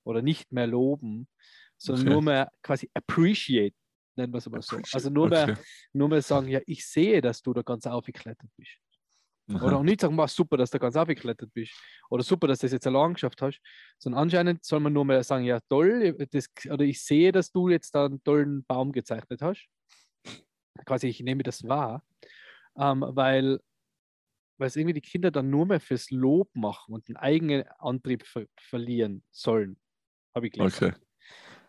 oder 0.03 0.21
nicht 0.21 0.51
mehr 0.51 0.67
loben, 0.67 1.27
sondern 1.77 2.05
okay. 2.05 2.13
nur 2.13 2.21
mehr 2.21 2.51
quasi 2.61 2.89
appreciate, 2.93 3.75
nennen 4.15 4.33
wir 4.33 4.37
es 4.37 4.49
mal 4.49 4.61
so. 4.61 4.77
Also 4.93 5.09
nur, 5.09 5.27
okay. 5.27 5.47
mehr, 5.47 5.59
nur 5.93 6.09
mehr 6.09 6.21
sagen, 6.21 6.47
ja, 6.47 6.59
ich 6.65 6.87
sehe, 6.87 7.21
dass 7.21 7.41
du 7.41 7.53
da 7.53 7.61
ganz 7.61 7.85
aufgeklettert 7.87 8.49
bist. 8.57 8.77
Oder 9.47 9.77
auch 9.77 9.83
nicht 9.83 10.01
sagen, 10.01 10.17
was 10.17 10.33
super, 10.33 10.57
dass 10.57 10.71
du 10.71 10.79
ganz 10.79 10.95
aufgeklettert 10.95 11.53
bist. 11.53 11.73
Oder 12.09 12.23
super, 12.23 12.47
dass 12.47 12.59
du 12.59 12.65
das 12.65 12.73
jetzt 12.73 12.87
allein 12.87 13.13
geschafft 13.13 13.41
hast. 13.41 13.61
Sondern 13.99 14.23
anscheinend 14.23 14.65
soll 14.65 14.79
man 14.79 14.93
nur 14.93 15.05
mal 15.05 15.21
sagen, 15.23 15.45
ja 15.45 15.59
toll, 15.69 16.13
das, 16.31 16.49
oder 16.69 16.83
ich 16.83 17.03
sehe, 17.03 17.31
dass 17.31 17.51
du 17.51 17.69
jetzt 17.69 17.93
da 17.93 18.05
einen 18.05 18.23
tollen 18.23 18.65
Baum 18.65 18.91
gezeichnet 18.91 19.41
hast. 19.41 19.67
Quasi, 20.85 21.07
ich 21.07 21.19
nehme 21.21 21.43
das 21.43 21.63
wahr. 21.63 22.03
Ähm, 22.77 23.05
weil, 23.07 23.59
weil 24.57 24.67
es 24.67 24.75
irgendwie 24.75 24.93
die 24.93 25.01
Kinder 25.01 25.29
dann 25.29 25.49
nur 25.49 25.67
mehr 25.67 25.79
fürs 25.79 26.09
Lob 26.09 26.49
machen 26.55 26.93
und 26.93 27.07
den 27.07 27.15
eigenen 27.15 27.67
Antrieb 27.77 28.25
ver 28.25 28.47
verlieren 28.57 29.23
sollen. 29.31 29.77
Habe 30.33 30.47
ich 30.47 30.53
gelesen. 30.53 30.85
Okay. 30.85 30.97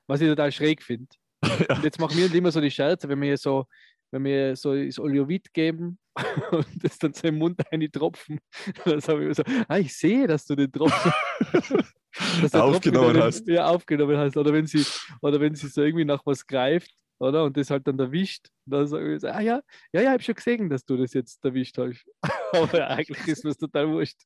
Was 0.07 0.21
ich 0.23 0.29
total 0.29 0.51
schräg 0.51 0.83
finde. 0.83 1.09
ja. 1.69 1.81
Jetzt 1.83 2.01
machen 2.01 2.17
wir 2.17 2.33
immer 2.35 2.51
so 2.51 2.61
die 2.61 2.71
Scherze, 2.71 3.09
wenn 3.09 3.21
wir 3.21 3.37
so 3.37 3.67
wenn 4.13 4.25
wir 4.25 4.55
so 4.57 4.75
das 4.75 4.99
Oleovit 4.99 5.53
geben 5.53 5.99
und 6.51 6.67
das 6.83 6.99
dann 6.99 7.13
so 7.13 7.29
im 7.29 7.39
Mund 7.39 7.61
tropfen, 7.93 8.41
dann 8.85 9.01
sage 9.01 9.29
ich 9.29 9.37
so, 9.37 9.43
ah, 9.69 9.79
ich 9.79 9.97
sehe, 9.97 10.27
dass 10.27 10.47
du 10.47 10.55
den 10.55 10.73
Tropfen 10.73 11.13
aufgenommen 12.53 13.21
hast. 13.23 13.47
Ja, 13.49 13.67
aufgenommen 13.67 14.17
hast. 14.17 14.37
Oder 14.37 14.53
wenn 14.53 14.67
sie, 14.67 14.85
oder 15.21 15.41
wenn 15.41 15.55
sie 15.55 15.69
so 15.69 15.83
irgendwie 15.83 16.05
nach 16.05 16.25
was 16.25 16.47
greift, 16.47 16.91
oder? 17.19 17.45
Und 17.45 17.57
das 17.57 17.71
halt 17.71 17.87
dann 17.87 17.99
erwischt, 17.99 18.49
dann 18.65 18.87
sage 18.87 19.15
ich 19.15 19.21
so, 19.21 19.29
ah 19.29 19.41
ja, 19.41 19.61
ja, 19.93 20.01
ja, 20.01 20.03
ich 20.03 20.09
habe 20.09 20.23
schon 20.23 20.35
gesehen, 20.35 20.71
dass 20.71 20.85
du 20.85 20.97
das 20.97 21.13
jetzt 21.13 21.45
erwischt 21.45 21.77
hast. 21.79 22.05
Aber 22.53 22.89
eigentlich 22.89 23.27
ist 23.27 23.45
mir 23.45 23.51
das 23.51 23.59
total 23.59 23.89
wurscht. 23.89 24.21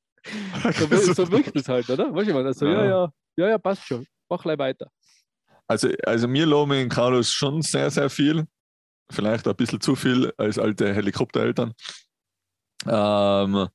So, 0.78 1.14
so 1.14 1.30
wirkt 1.32 1.56
es 1.56 1.68
halt, 1.68 1.88
oder? 1.88 2.14
Weißt 2.14 2.30
du, 2.30 2.37
also, 2.37 2.66
ja. 2.66 2.73
ja, 2.73 2.85
ja, 2.85 3.12
ja, 3.37 3.49
ja, 3.49 3.59
passt 3.59 3.87
schon. 3.87 4.06
Mach 4.28 4.42
gleich 4.42 4.59
weiter. 4.59 4.90
Also, 5.66 5.88
also 6.04 6.28
mir 6.28 6.47
loben 6.47 6.73
in 6.73 6.88
Carlos 6.88 7.30
schon 7.30 7.62
sehr, 7.62 7.90
sehr 7.90 8.11
viel 8.11 8.47
vielleicht 9.11 9.47
ein 9.47 9.57
bisschen 9.57 9.81
zu 9.81 9.97
viel 9.97 10.33
als 10.37 10.59
alte 10.59 10.95
Helikoptereltern. 10.95 11.73
Ähm, 12.87 13.69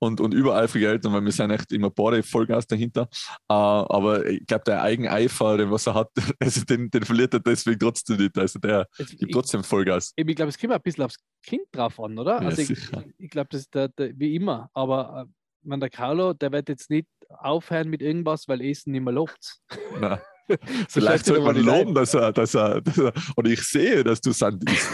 und, 0.00 0.20
und 0.20 0.32
übereifrige 0.32 0.88
Eltern, 0.88 1.12
weil 1.12 1.24
wir 1.24 1.32
sind 1.32 1.50
echt 1.50 1.72
immer 1.72 1.90
beide 1.90 2.22
Vollgas 2.22 2.66
dahinter. 2.66 3.08
Uh, 3.50 3.84
aber 3.88 4.26
ich 4.26 4.46
glaube, 4.46 4.64
der 4.64 4.82
Eigeneifer, 4.82 5.56
den 5.56 5.70
was 5.70 5.86
er 5.86 5.94
hat, 5.94 6.10
also 6.40 6.64
den, 6.64 6.90
den 6.90 7.02
verliert 7.02 7.34
er 7.34 7.40
deswegen 7.40 7.78
trotzdem 7.80 8.16
nicht. 8.18 8.38
Also 8.38 8.58
der 8.58 8.86
also 8.98 9.16
gibt 9.16 9.32
trotzdem 9.32 9.64
Vollgas. 9.64 10.12
Ich, 10.16 10.26
ich 10.26 10.36
glaube, 10.36 10.50
es 10.50 10.58
kommt 10.58 10.72
ein 10.72 10.82
bisschen 10.82 11.04
aufs 11.04 11.18
Kind 11.42 11.62
drauf 11.72 11.98
an, 12.00 12.18
oder? 12.18 12.40
Ja, 12.40 12.48
also 12.48 12.62
ich, 12.62 12.78
ich 13.18 13.30
glaube, 13.30 13.48
das 13.50 13.62
ist 13.62 13.74
der, 13.74 13.88
der, 13.88 14.16
wie 14.18 14.36
immer. 14.36 14.70
Aber 14.72 15.26
äh, 15.26 15.32
man, 15.62 15.80
der 15.80 15.90
Carlo, 15.90 16.32
der 16.32 16.52
wird 16.52 16.68
jetzt 16.68 16.90
nicht 16.90 17.08
aufhören 17.28 17.88
mit 17.88 18.00
irgendwas, 18.00 18.46
weil 18.48 18.60
Essen 18.60 18.92
nicht 18.92 19.02
mehr 19.02 19.12
lobt. 19.12 19.58
Nein. 20.00 20.20
Vielleicht 20.88 21.26
sollte 21.26 21.42
man 21.42 21.56
loben, 21.56 21.94
dass 21.94 22.14
er, 22.14 22.32
dass, 22.32 22.54
er, 22.54 22.80
dass 22.80 22.98
er, 22.98 23.12
oder 23.36 23.50
ich 23.50 23.62
sehe, 23.62 24.02
dass 24.02 24.20
du 24.20 24.32
Sand 24.32 24.64
isst. 24.70 24.88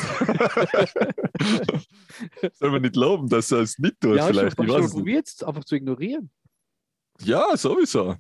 Soll 2.59 2.71
man 2.71 2.83
nicht 2.83 2.97
loben, 2.97 3.29
dass 3.29 3.51
er 3.53 3.61
es 3.61 3.79
nicht 3.79 4.01
tut? 4.01 4.17
Ja, 4.17 4.27
vielleicht. 4.27 4.57
Schon, 4.57 4.69
schon 4.69 4.91
probiert 4.91 5.29
es 5.29 5.43
einfach 5.43 5.65
zu 5.65 5.77
ignorieren. 5.77 6.31
Ja, 7.21 7.57
sowieso. 7.57 8.17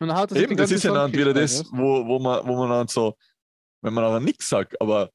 Und 0.00 0.08
dann 0.08 0.36
Eben, 0.36 0.56
das 0.56 0.70
ist 0.70 0.84
ja 0.84 0.92
dann 0.92 1.12
wieder 1.12 1.34
das, 1.34 1.64
wo, 1.72 2.06
wo, 2.06 2.18
man, 2.18 2.46
wo 2.46 2.56
man 2.56 2.70
dann 2.70 2.88
so, 2.88 3.16
wenn 3.82 3.94
man 3.94 4.04
aber 4.04 4.20
nichts 4.20 4.48
sagt, 4.48 4.80
aber 4.80 5.10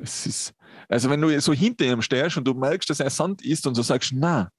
es 0.00 0.26
ist, 0.26 0.54
also 0.88 1.10
wenn 1.10 1.20
du 1.20 1.40
so 1.40 1.52
hinter 1.52 1.84
ihm 1.86 2.02
stehst 2.02 2.36
und 2.36 2.44
du 2.44 2.54
merkst, 2.54 2.88
dass 2.88 3.00
er 3.00 3.10
Sand 3.10 3.42
isst 3.42 3.66
und 3.66 3.74
so 3.74 3.82
sagst, 3.82 4.12
na, 4.14 4.50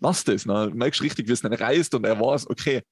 lass 0.00 0.24
das, 0.24 0.46
na, 0.46 0.66
du 0.66 0.74
merkst 0.74 1.02
richtig, 1.02 1.28
wie 1.28 1.32
es 1.32 1.42
dann 1.42 1.52
reißt 1.52 1.94
und 1.94 2.04
er 2.04 2.18
weiß, 2.18 2.48
okay, 2.48 2.82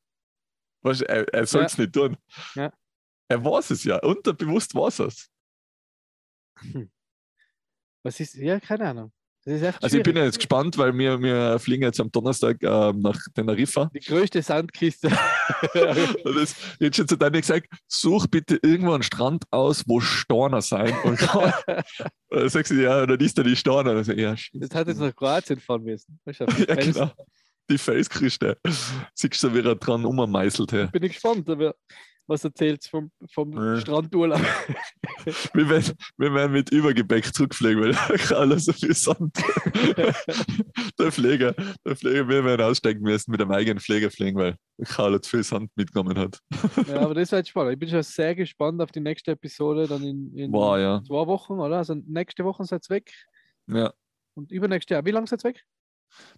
Weißt, 0.82 1.02
er, 1.02 1.32
er 1.32 1.46
soll 1.46 1.64
es 1.64 1.76
ja. 1.76 1.82
nicht 1.82 1.92
tun. 1.92 2.16
Ja. 2.54 2.72
Er 3.28 3.44
weiß 3.44 3.70
es 3.70 3.84
ja. 3.84 3.98
Unterbewusst 3.98 4.74
weiß 4.74 5.00
es. 5.00 5.30
Hm. 6.58 6.90
Was 8.02 8.18
ist, 8.18 8.34
ja, 8.34 8.58
keine 8.58 8.88
Ahnung. 8.88 9.12
also 9.46 9.96
ich 9.96 10.02
bin 10.02 10.16
ja 10.16 10.24
jetzt 10.24 10.38
gespannt, 10.38 10.76
weil 10.76 10.96
wir, 10.98 11.20
wir 11.22 11.58
fliegen 11.60 11.84
jetzt 11.84 12.00
am 12.00 12.10
Donnerstag 12.10 12.60
ähm, 12.62 13.00
nach 13.00 13.16
Teneriffa. 13.32 13.90
Die 13.94 14.00
größte 14.00 14.42
Sandkiste. 14.42 15.08
das, 15.74 16.56
jetzt 16.80 16.96
schon 16.96 17.06
zu 17.06 17.16
deinem 17.16 17.40
gesagt, 17.40 17.68
such 17.86 18.26
bitte 18.26 18.58
irgendwo 18.60 18.92
einen 18.92 19.04
Strand 19.04 19.44
aus, 19.52 19.84
wo 19.86 20.00
Storner 20.00 20.62
sein. 20.62 20.92
Und 21.04 21.20
dann 22.28 22.48
sagst 22.48 22.72
du, 22.72 22.82
ja, 22.82 23.06
dann 23.06 23.20
ist 23.20 23.38
da 23.38 23.44
die 23.44 23.56
Storner. 23.56 23.92
Also, 23.92 24.12
ja, 24.12 24.34
das 24.52 24.74
hat 24.74 24.88
jetzt 24.88 24.98
nach 24.98 25.14
Kroatien 25.14 25.60
fahren 25.60 25.84
müssen. 25.84 26.18
ja, 26.26 26.74
genau 26.74 27.12
die 27.70 27.78
Felsküste. 27.78 28.58
Siehst 29.14 29.42
du, 29.42 29.54
wie 29.54 29.60
er 29.60 29.74
dran 29.74 30.04
ummeißelt. 30.04 30.72
Hey. 30.72 30.86
Bin 30.88 31.02
ich 31.02 31.12
gespannt, 31.12 31.48
was 32.26 32.44
erzählt 32.44 32.84
vom, 32.84 33.10
vom 33.32 33.52
ja. 33.52 33.80
Strandurlaub. 33.80 34.40
wir, 35.54 35.68
werden, 35.68 35.94
wir 36.16 36.34
werden 36.34 36.52
mit 36.52 36.70
Übergepäck 36.70 37.34
zurückfliegen, 37.34 37.82
weil 37.82 38.36
alles 38.36 38.66
so 38.66 38.72
viel 38.72 38.94
Sand. 38.94 39.36
der 40.98 41.12
Pfleger, 41.12 41.54
der 41.84 41.96
Pfleger, 41.96 42.28
wir 42.28 42.44
werden 42.44 42.62
aussteigen 42.62 43.02
müssen 43.02 43.30
mit 43.32 43.40
einem 43.40 43.52
eigenen 43.52 43.80
Pfleger 43.80 44.10
fliegen, 44.10 44.38
weil 44.38 44.56
Karl 44.84 45.20
zu 45.20 45.30
viel 45.30 45.44
Sand 45.44 45.70
mitgenommen 45.76 46.18
hat. 46.18 46.38
ja, 46.86 47.00
aber 47.00 47.14
das 47.14 47.32
wird 47.32 47.48
spannend. 47.48 47.74
Ich 47.74 47.78
bin 47.78 47.88
schon 47.88 48.02
sehr 48.02 48.34
gespannt 48.34 48.80
auf 48.80 48.92
die 48.92 49.00
nächste 49.00 49.32
Episode 49.32 49.86
dann 49.86 50.02
in, 50.02 50.36
in 50.36 50.52
wow, 50.52 50.78
ja. 50.78 51.02
zwei 51.06 51.26
Wochen, 51.26 51.54
oder? 51.54 51.78
Also 51.78 51.94
nächste 51.94 52.44
Woche 52.44 52.64
seid 52.64 52.84
ihr 52.88 52.96
weg. 52.96 53.12
Ja. 53.66 53.92
Und 54.34 54.50
übernächste 54.50 54.94
Jahr, 54.94 55.04
wie 55.04 55.10
lange 55.10 55.26
seid 55.26 55.44
ihr 55.44 55.50
weg? 55.50 55.64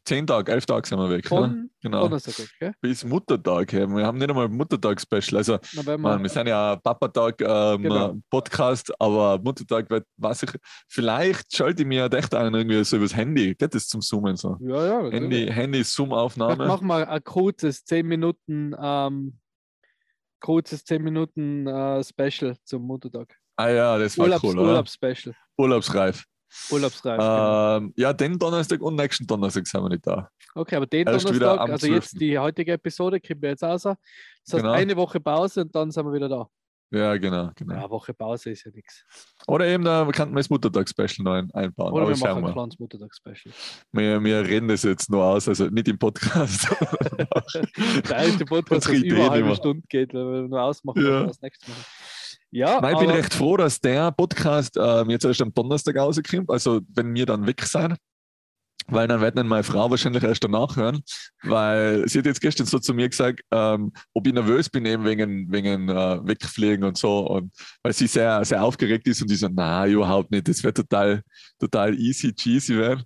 Zehn 0.05 0.27
Tage, 0.27 0.53
elf 0.53 0.67
Tage 0.67 0.87
sind 0.87 0.99
wir 0.99 1.09
weg. 1.09 1.27
Von 1.27 1.71
genau. 1.81 2.03
Donnerstag 2.03 2.39
weg, 2.39 2.51
gell? 2.61 2.75
Bis 2.81 3.05
Muttertag. 3.05 3.73
Ja. 3.73 3.89
Wir 3.89 4.07
haben 4.07 4.19
nicht 4.19 4.29
einmal 4.29 4.49
Muttertag-Special. 4.49 5.39
Also, 5.39 5.59
Na, 5.73 5.97
man, 5.97 6.23
wir 6.23 6.29
sind 6.29 6.47
ja 6.47 6.77
Papa-Tag-Podcast, 6.77 8.91
ähm, 8.91 8.97
genau. 8.99 8.99
aber 8.99 9.43
Muttertag 9.43 9.89
weiß 10.17 10.43
ich, 10.43 10.51
vielleicht 10.89 11.57
schalte 11.57 11.83
ich 11.83 11.89
mir 11.89 12.01
ja 12.01 12.19
echt 12.19 12.35
ein, 12.35 12.55
irgendwie 12.55 12.85
so 12.85 12.97
übers 12.97 13.17
Handy. 13.17 13.55
Geht 13.55 13.75
das 13.75 13.89
zum 13.89 14.03
Zoomen 14.03 14.37
so? 14.37 14.57
Ja, 14.61 14.87
ja. 14.87 15.11
Handy, 15.11 15.47
Handy 15.47 15.83
Zoom-Aufnahme. 15.83 16.67
Machen 16.67 16.87
wir 16.87 17.09
ein 17.09 17.25
kurzes 17.25 17.85
10 17.85 18.07
Minuten, 18.07 18.75
ähm, 18.79 19.39
kurzes 20.41 20.85
10 20.85 21.03
Minuten 21.03 21.67
äh, 21.67 22.05
Special 22.05 22.57
zum 22.65 22.83
Muttertag. 22.83 23.35
Ah 23.57 23.69
ja, 23.69 23.99
das 23.99 24.19
war 24.19 24.27
Urlaubs, 24.27 24.45
cool. 24.45 24.59
Urlaubs-Special. 24.59 25.35
Urlaubsreif. 25.57 26.25
Urlaubsreif. 26.71 27.19
Ähm, 27.21 27.93
ja, 27.97 28.13
den 28.13 28.39
Donnerstag 28.39 28.81
und 28.81 28.97
nächsten 28.97 29.27
Donnerstag 29.27 29.67
sind 29.67 29.83
wir 29.83 29.89
nicht 29.89 30.07
da. 30.07 30.29
Okay, 30.55 30.77
aber 30.77 30.87
den 30.87 31.07
Erst 31.07 31.27
Donnerstag, 31.27 31.61
also 31.61 31.87
jetzt 31.87 32.21
die 32.21 32.39
heutige 32.39 32.73
Episode, 32.73 33.21
kriegen 33.21 33.43
wir 33.43 33.51
jetzt 33.51 33.63
raus. 33.63 33.83
Das 33.83 33.97
heißt, 34.53 34.63
genau. 34.63 34.73
eine 34.73 34.97
Woche 34.97 35.21
Pause 35.21 35.63
und 35.63 35.75
dann 35.75 35.91
sind 35.91 36.05
wir 36.07 36.13
wieder 36.13 36.29
da. 36.29 36.49
Ja, 36.95 37.17
genau. 37.17 37.51
genau. 37.57 37.75
Ja, 37.75 37.81
eine 37.81 37.91
Woche 37.91 38.15
Pause 38.15 38.51
ist 38.51 38.65
ja 38.65 38.71
nichts. 38.73 39.05
Oder 39.49 39.67
eben, 39.67 39.85
da 39.85 40.09
kann 40.13 40.29
man 40.29 40.37
das 40.37 40.49
Muttertag-Special 40.49 41.25
noch 41.25 41.33
ein, 41.33 41.51
einbauen. 41.53 41.93
Oder 41.93 42.05
Aber 42.05 42.15
wir 42.15 42.29
machen 42.29 42.45
ein 42.45 42.53
kleines 42.53 42.79
Muttertag-Special. 42.79 43.55
Wir, 43.91 44.23
wir 44.23 44.47
reden 44.47 44.69
das 44.69 44.85
jetzt 44.85 45.11
nur 45.11 45.25
aus, 45.25 45.49
also 45.49 45.67
nicht 45.67 45.89
im 45.89 45.99
Podcast. 45.99 46.69
Der 48.09 48.17
erste 48.17 48.45
Podcast, 48.45 48.89
der 48.89 49.05
über 49.05 49.23
eine 49.23 49.31
halbe 49.31 49.57
Stunde 49.57 49.83
geht, 49.89 50.15
wenn 50.15 50.33
wir 50.33 50.49
nur 50.49 50.63
ausmachen, 50.63 51.05
ja. 51.05 51.25
das 51.25 51.41
nächste 51.41 51.69
Mal. 51.71 51.79
Ja, 52.55 52.81
Nein, 52.81 52.95
ich 52.95 53.01
bin 53.01 53.11
recht 53.11 53.35
froh, 53.35 53.57
dass 53.57 53.81
der 53.81 54.13
Podcast 54.13 54.77
ähm, 54.81 55.11
jetzt 55.11 55.25
erst 55.25 55.43
am 55.43 55.53
Donnerstag 55.53 55.97
rauskommt, 55.97 56.49
also 56.49 56.83
wenn 56.95 57.13
wir 57.13 57.27
dann 57.27 57.49
weg 57.49 57.61
sein, 57.63 57.97
weil 58.87 59.09
dann 59.09 59.21
wird 59.21 59.37
dann 59.37 59.49
meine 59.49 59.65
Frau 59.65 59.91
wahrscheinlich 59.91 60.23
erst 60.23 60.45
danach 60.45 60.77
hören, 60.77 61.03
weil 61.43 62.09
sie 62.09 62.21
hat 62.21 62.27
jetzt 62.27 62.41
gestern 62.41 62.69
so 62.69 62.79
zu 62.79 62.95
mir 62.95 63.09
gesagt, 63.09 63.41
ähm, 63.51 63.93
ob 64.13 64.29
ich 64.29 64.33
nervös 64.33 64.71
bin 64.71 64.87
eben 64.87 65.05
wegen, 65.05 65.51
wegen 65.51 65.89
äh, 65.89 66.21
Wegfliegen 66.25 66.85
und 66.85 66.97
so. 66.97 67.27
Und 67.27 67.51
weil 67.83 67.93
sie 67.93 68.07
sehr, 68.07 68.45
sehr 68.45 68.63
aufgeregt 68.63 69.09
ist 69.09 69.21
und 69.21 69.33
ich 69.33 69.41
so, 69.41 69.49
na 69.51 69.89
überhaupt 69.89 70.31
nicht, 70.31 70.47
das 70.47 70.63
wird 70.63 70.77
total, 70.77 71.23
total 71.59 71.99
easy 71.99 72.33
cheesy 72.33 72.77
werden 72.79 73.03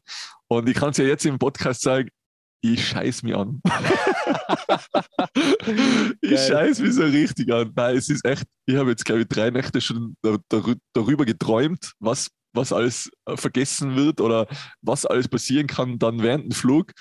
und 0.49 0.69
ich 0.69 0.75
kann 0.75 0.91
es 0.91 0.99
ja 0.99 1.05
jetzt 1.05 1.25
im 1.25 1.39
Podcast 1.39 1.83
sagen, 1.83 2.11
ich 2.61 2.89
scheiß 2.89 3.23
mich 3.23 3.37
an. 3.37 3.61
ich 6.21 6.41
scheiß 6.41 6.81
mich 6.81 6.95
so 6.95 7.03
richtig 7.03 7.53
an. 7.53 7.73
Nein, 7.75 7.97
es 7.97 8.09
ist 8.09 8.25
echt, 8.25 8.45
ich 8.67 8.77
habe 8.77 8.91
jetzt, 8.91 9.05
glaube 9.05 9.23
ich, 9.23 9.29
drei 9.29 9.51
Nächte 9.51 9.81
schon 9.81 10.17
darüber 10.23 11.25
geträumt, 11.25 11.93
was, 12.01 12.29
was 12.53 12.73
alles 12.73 13.11
äh, 13.27 13.37
vergessen 13.37 13.97
wird 13.97 14.21
oder 14.21 14.47
was 14.83 15.07
alles 15.07 15.29
passieren 15.29 15.67
kann 15.67 15.99
dann 15.99 16.23
während 16.23 16.45
dem 16.45 16.53
Flug. 16.53 16.93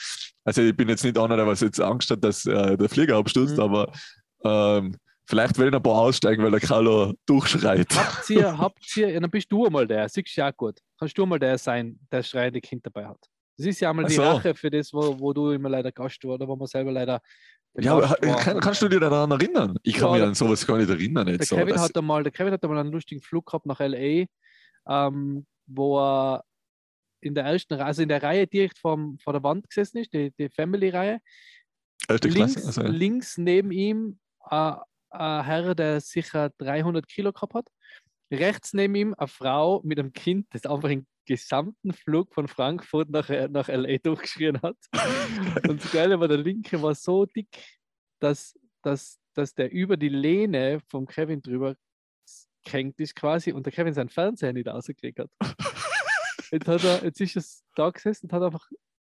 Also 0.43 0.61
ich 0.61 0.75
bin 0.75 0.89
jetzt 0.89 1.03
nicht 1.03 1.17
einer, 1.17 1.35
der 1.35 1.47
was 1.47 1.61
jetzt 1.61 1.81
Angst 1.81 2.11
hat, 2.11 2.23
dass 2.23 2.45
äh, 2.45 2.77
der 2.77 2.89
Flieger 2.89 3.17
abstürzt, 3.17 3.57
mhm. 3.57 3.63
aber 3.63 3.91
ähm, 4.43 4.95
vielleicht 5.25 5.57
werden 5.57 5.75
ein 5.75 5.83
paar 5.83 5.95
aussteigen, 5.95 6.43
weil 6.43 6.51
der 6.51 6.59
Carlo 6.59 7.13
durchschreit. 7.25 7.87
Habt 7.95 8.29
ihr, 8.29 8.47
habt 8.57 8.97
ihr, 8.97 9.09
ja, 9.09 9.19
dann 9.19 9.31
bist 9.31 9.51
du 9.51 9.67
mal 9.69 9.87
der, 9.87 10.07
siehst 10.07 10.37
du 10.37 10.41
ja 10.41 10.51
gut. 10.51 10.79
Kannst 10.99 11.17
du 11.17 11.25
mal 11.25 11.39
der 11.39 11.57
sein, 11.57 11.99
der 12.11 12.23
schreiende 12.23 12.61
Kind 12.61 12.85
dabei 12.85 13.07
hat. 13.07 13.27
Das 13.57 13.65
ist 13.65 13.79
ja 13.79 13.89
einmal 13.89 14.05
die 14.05 14.13
so. 14.13 14.21
Rache 14.21 14.53
für 14.53 14.69
das, 14.69 14.93
wo, 14.93 15.19
wo 15.19 15.33
du 15.33 15.51
immer 15.51 15.69
leider 15.69 15.91
Gast 15.91 16.23
war 16.23 16.35
oder 16.35 16.47
wo 16.47 16.55
man 16.55 16.67
selber 16.67 16.91
leider. 16.91 17.21
Ja, 17.79 18.15
kann, 18.21 18.59
kannst 18.59 18.81
du 18.81 18.87
dich 18.87 18.99
daran 18.99 19.31
erinnern? 19.31 19.77
Ich 19.83 19.95
kann 19.95 20.09
ja, 20.09 20.13
mich 20.13 20.23
an 20.23 20.33
sowas 20.35 20.65
gar 20.65 20.77
nicht 20.77 20.89
erinnern. 20.89 21.27
Jetzt 21.27 21.51
der, 21.51 21.59
Kevin 21.59 21.79
hat 21.79 21.95
einmal, 21.95 22.23
der 22.23 22.31
Kevin 22.31 22.53
hat 22.53 22.63
einmal 22.63 22.79
einen 22.79 22.91
lustigen 22.91 23.21
Flug 23.21 23.45
gehabt 23.45 23.65
nach 23.65 23.79
LA, 23.79 24.25
ähm, 24.87 25.45
wo 25.65 25.99
er 25.99 26.43
in 27.21 27.35
der 27.35 27.45
ersten 27.45 27.75
also 27.75 28.01
in 28.01 28.09
der 28.09 28.21
Reihe 28.21 28.47
direkt 28.47 28.77
vom, 28.77 29.17
vor 29.19 29.33
der 29.33 29.43
Wand 29.43 29.67
gesessen 29.69 29.97
ist, 29.97 30.13
die, 30.13 30.31
die 30.37 30.49
Family-Reihe. 30.49 31.19
Links, 32.23 32.65
also, 32.65 32.81
ja. 32.81 32.87
links 32.87 33.37
neben 33.37 33.71
ihm 33.71 34.19
äh, 34.49 34.73
ein 35.09 35.45
Herr, 35.45 35.75
der 35.75 35.99
sicher 35.99 36.51
300 36.57 37.07
Kilo 37.07 37.31
gehabt 37.33 37.53
hat. 37.53 37.67
Rechts 38.31 38.73
neben 38.73 38.95
ihm 38.95 39.15
eine 39.17 39.27
Frau 39.27 39.81
mit 39.83 39.99
einem 39.99 40.13
Kind, 40.13 40.47
das 40.51 40.65
einfach 40.65 40.89
in 40.89 41.07
gesamten 41.25 41.93
Flug 41.93 42.33
von 42.33 42.47
Frankfurt 42.47 43.09
nach, 43.09 43.29
äh, 43.29 43.47
nach 43.49 43.67
LA 43.67 43.97
durchgeschrien 43.97 44.61
hat. 44.61 44.77
und 45.67 45.83
das 45.83 45.91
Geile 45.91 46.19
war, 46.19 46.27
der 46.27 46.37
linke 46.37 46.81
war 46.81 46.95
so 46.95 47.25
dick, 47.25 47.49
dass, 48.19 48.57
dass, 48.81 49.19
dass 49.33 49.53
der 49.53 49.71
über 49.71 49.97
die 49.97 50.09
Lehne 50.09 50.79
vom 50.89 51.05
Kevin 51.05 51.41
drüber 51.41 51.75
gehängt 52.63 52.99
ist 52.99 53.15
quasi 53.15 53.53
und 53.53 53.65
der 53.65 53.73
Kevin 53.73 53.93
seinen 53.93 54.09
Fernseher 54.09 54.53
nicht 54.53 54.67
ausgekriegt 54.67 55.19
hat. 55.19 55.29
jetzt, 56.51 56.67
hat 56.67 56.83
er, 56.83 57.03
jetzt 57.03 57.21
ist 57.21 57.35
er 57.35 57.43
da 57.75 57.89
gesessen 57.89 58.25
und 58.25 58.33
hat 58.33 58.43
einfach, 58.43 58.67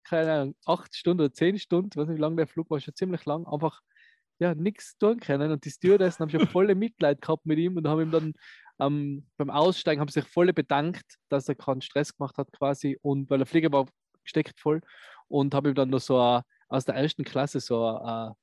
keine 0.04 0.34
Ahnung, 0.34 0.56
acht 0.66 0.96
Stunden 0.96 1.22
oder 1.22 1.34
zehn 1.34 1.58
Stunden, 1.58 1.96
weiß 1.96 2.08
nicht 2.08 2.18
wie 2.18 2.22
lange 2.22 2.36
der 2.36 2.48
Flug 2.48 2.70
war, 2.70 2.80
schon 2.80 2.96
ziemlich 2.96 3.26
lang, 3.26 3.48
einfach 3.48 3.82
ja, 4.40 4.56
nichts 4.56 4.98
tun 4.98 5.20
können. 5.20 5.52
Und 5.52 5.66
die 5.66 5.72
Stewardessen 5.72 6.22
haben 6.22 6.30
schon 6.30 6.48
volle 6.48 6.76
Mitleid 6.76 7.22
gehabt 7.22 7.46
mit 7.46 7.60
ihm 7.60 7.78
und 7.78 7.88
haben 7.88 8.02
ihm 8.02 8.12
dann 8.12 8.34
ähm, 8.80 9.28
beim 9.38 9.50
Aussteigen 9.50 10.02
haben 10.02 10.10
sich 10.10 10.26
voll 10.26 10.52
bedankt, 10.54 11.16
dass 11.30 11.50
er 11.50 11.56
keinen 11.56 11.82
Stress 11.82 12.16
gemacht 12.16 12.38
hat 12.38 12.52
quasi 12.52 12.98
und 13.02 13.30
weil 13.30 13.40
der 13.40 13.48
Flieger 13.48 13.72
war 13.72 13.88
gesteckt 14.24 14.60
voll 14.60 14.82
und 15.28 15.54
habe 15.54 15.70
ihm 15.70 15.76
dann 15.76 15.90
noch 15.90 16.00
so 16.00 16.18
a, 16.20 16.44
aus 16.68 16.86
der 16.86 16.96
ersten 16.96 17.24
Klasse 17.24 17.60
so 17.60 17.86
ein 17.88 18.34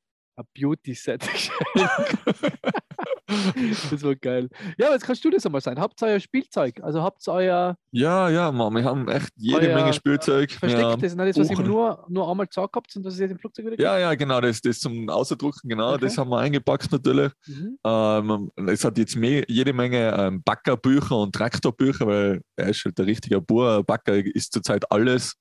Beauty-Set 0.55 1.21
geschenkt. 1.33 2.83
das 3.91 4.03
war 4.03 4.15
geil. 4.15 4.49
Ja, 4.79 4.93
jetzt 4.93 5.05
kannst 5.05 5.25
du 5.25 5.31
das 5.31 5.45
einmal 5.45 5.61
sein. 5.61 5.81
Habt 5.81 6.01
ihr 6.03 6.09
euer 6.09 6.21
Spielzeug? 6.21 6.81
Also 6.83 7.03
habt 7.03 7.27
ihr 7.27 7.33
euer. 7.33 7.77
Ja, 7.91 8.29
ja, 8.29 8.53
Mann, 8.53 8.75
wir 8.75 8.85
haben 8.85 9.09
echt 9.09 9.31
jede 9.37 9.75
Menge 9.75 9.93
Spielzeug. 9.93 10.53
Versteckt 10.53 11.03
das, 11.03 11.17
das, 11.17 11.39
was 11.39 11.51
ihr 11.51 11.61
nur, 11.61 12.05
nur 12.09 12.31
einmal 12.31 12.47
gesagt 12.47 12.77
habt 12.77 12.95
und 12.97 13.05
was 13.05 13.17
ihr 13.17 13.23
jetzt 13.23 13.33
im 13.33 13.39
Flugzeug 13.39 13.67
wieder 13.67 13.81
Ja, 13.81 13.99
ja, 13.99 14.15
genau, 14.15 14.41
das, 14.41 14.61
das 14.61 14.79
zum 14.79 15.09
Ausdrucken, 15.09 15.69
genau, 15.69 15.95
okay. 15.95 16.05
das 16.05 16.19
haben 16.19 16.31
wir 16.31 16.39
eingepackt 16.39 16.93
natürlich. 16.93 17.33
Mhm. 17.47 17.79
Ähm, 17.85 18.51
es 18.69 18.85
hat 18.85 18.99
jetzt 18.99 19.17
mehr, 19.17 19.45
jede 19.49 19.73
Menge 19.73 20.15
ähm, 20.17 20.43
Backerbücher 20.43 21.17
und 21.17 21.35
Traktorbücher, 21.35 22.07
weil 22.07 22.43
er 22.57 22.69
ist 22.69 22.85
halt 22.85 22.99
der 22.99 23.07
richtige 23.07 23.41
Bauer. 23.41 23.83
Backer 23.83 24.15
ist 24.15 24.53
zurzeit 24.53 24.91
alles. 24.91 25.35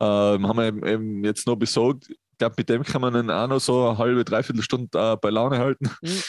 Ähm, 0.00 0.46
haben 0.46 0.58
wir 0.58 0.86
eben 0.86 1.24
jetzt 1.24 1.46
noch 1.46 1.56
besorgt. 1.56 2.08
Ich 2.10 2.38
glaube, 2.38 2.54
mit 2.58 2.68
dem 2.68 2.82
kann 2.82 3.00
man 3.00 3.12
dann 3.12 3.30
auch 3.30 3.46
noch 3.46 3.60
so 3.60 3.88
eine 3.88 3.98
halbe, 3.98 4.24
dreiviertel 4.24 4.62
Stunde 4.62 4.98
äh, 4.98 5.16
bei 5.16 5.30
Laune 5.30 5.58
halten. 5.58 5.90
Mhm. 6.02 6.22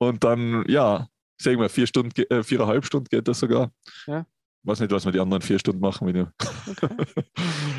Und 0.00 0.24
dann, 0.24 0.64
ja, 0.66 1.08
sagen 1.40 1.60
wir, 1.60 1.68
vier 1.68 1.86
Stunden, 1.86 2.18
äh, 2.30 2.42
viereinhalb 2.42 2.86
Stunden 2.86 3.08
geht 3.10 3.28
das 3.28 3.38
sogar. 3.38 3.70
Ja. 4.06 4.26
Ich 4.62 4.68
weiß 4.68 4.80
nicht, 4.80 4.92
was 4.92 5.04
wir 5.04 5.12
die 5.12 5.20
anderen 5.20 5.42
vier 5.42 5.58
Stunden 5.58 5.80
machen. 5.80 6.06
Wenn 6.06 6.26
okay. 6.26 6.88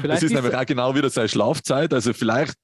das 0.08 0.24
ist 0.24 0.34
nämlich 0.34 0.56
auch 0.56 0.66
genau 0.66 0.96
wieder 0.96 1.10
seine 1.10 1.30
Schlafzeit. 1.30 1.94
Also 1.94 2.14
vielleicht 2.14 2.56